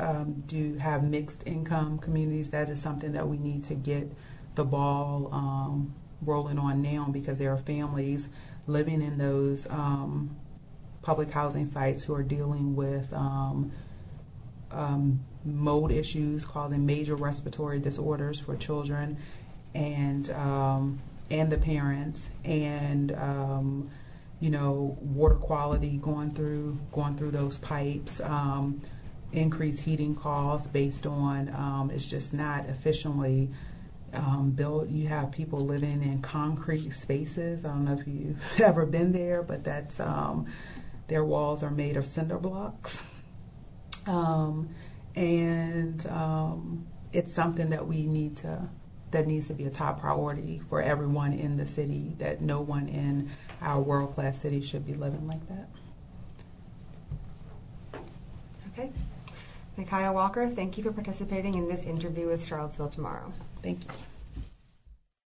Um, 0.02 0.44
do 0.48 0.78
have 0.78 1.04
mixed 1.04 1.44
income 1.46 2.00
communities. 2.00 2.50
That 2.50 2.70
is 2.70 2.82
something 2.82 3.12
that 3.12 3.28
we 3.28 3.38
need 3.38 3.64
to 3.66 3.76
get 3.76 4.12
the 4.56 4.64
ball 4.64 5.30
um, 5.32 5.94
rolling 6.24 6.58
on 6.58 6.82
now 6.82 7.08
because 7.12 7.38
there 7.38 7.54
are 7.54 7.58
families 7.58 8.30
living 8.66 9.04
in 9.04 9.20
those 9.20 9.68
um, 9.70 10.36
public 11.04 11.30
housing 11.30 11.68
sites 11.68 12.04
who 12.04 12.16
are 12.16 12.24
dealing 12.24 12.76
with 12.76 13.14
um, 13.14 13.72
um, 14.72 15.20
mold 15.46 15.92
issues 15.92 16.46
causing 16.46 16.84
major 16.84 17.16
respiratory 17.16 17.80
disorders 17.80 18.40
for 18.40 18.56
children 18.56 19.18
and 19.76 20.32
um, 20.32 21.00
and 21.30 21.52
the 21.52 21.58
parents 21.58 22.32
and 22.44 23.12
you 24.40 24.50
know 24.50 24.98
water 25.00 25.36
quality 25.36 25.98
going 25.98 26.34
through 26.34 26.78
going 26.92 27.16
through 27.16 27.32
those 27.32 27.60
pipes 27.60 28.20
um, 28.22 28.82
increased 29.34 29.82
heating 29.82 30.16
costs 30.16 30.68
based 30.68 31.06
on 31.06 31.50
um, 31.50 31.92
it's 31.94 32.06
just 32.06 32.34
not 32.34 32.66
efficiently 32.66 33.50
um, 34.14 34.52
built. 34.52 34.90
You 34.90 35.08
have 35.08 35.32
people 35.32 35.60
living 35.60 36.04
in 36.04 36.22
concrete 36.22 36.92
spaces. 36.92 37.66
I 37.66 37.70
don't 37.70 37.86
know 37.86 37.94
if 37.94 38.08
you've 38.08 38.42
ever 38.62 38.86
been 38.86 39.12
there, 39.12 39.44
but 39.44 39.64
that's 39.64 40.00
um, 40.00 40.48
their 41.08 41.24
walls 41.24 41.64
are 41.64 41.72
made 41.72 41.98
of 41.98 42.06
cinder 42.06 42.38
blocks, 42.38 43.02
um, 44.06 44.70
and 45.16 46.06
um, 46.08 46.88
it's 47.14 47.34
something 47.34 47.70
that 47.70 47.86
we 47.88 48.06
need 48.06 48.38
to 48.38 48.70
that 49.12 49.28
needs 49.28 49.48
to 49.48 49.54
be 49.54 49.66
a 49.66 49.70
top 49.70 50.00
priority 50.00 50.62
for 50.70 50.82
everyone 50.82 51.34
in 51.34 51.58
the 51.58 51.66
city. 51.66 52.16
That 52.18 52.42
no 52.42 52.62
one 52.62 52.88
in 52.88 53.30
our 53.62 53.80
world 53.80 54.14
class 54.16 54.40
city 54.40 54.62
should 54.62 54.86
be 54.86 54.94
living 54.94 55.28
like 55.28 55.48
that. 55.50 55.70
Okay. 58.74 58.92
Nikuyah 59.78 60.14
Walker, 60.14 60.50
thank 60.50 60.78
you 60.78 60.84
for 60.84 60.92
participating 60.92 61.56
in 61.56 61.68
this 61.68 61.86
interview 61.86 62.28
with 62.28 62.46
Charlottesville 62.46 62.90
Tomorrow. 62.90 63.32
Thank 63.64 63.84
you. 63.84 63.90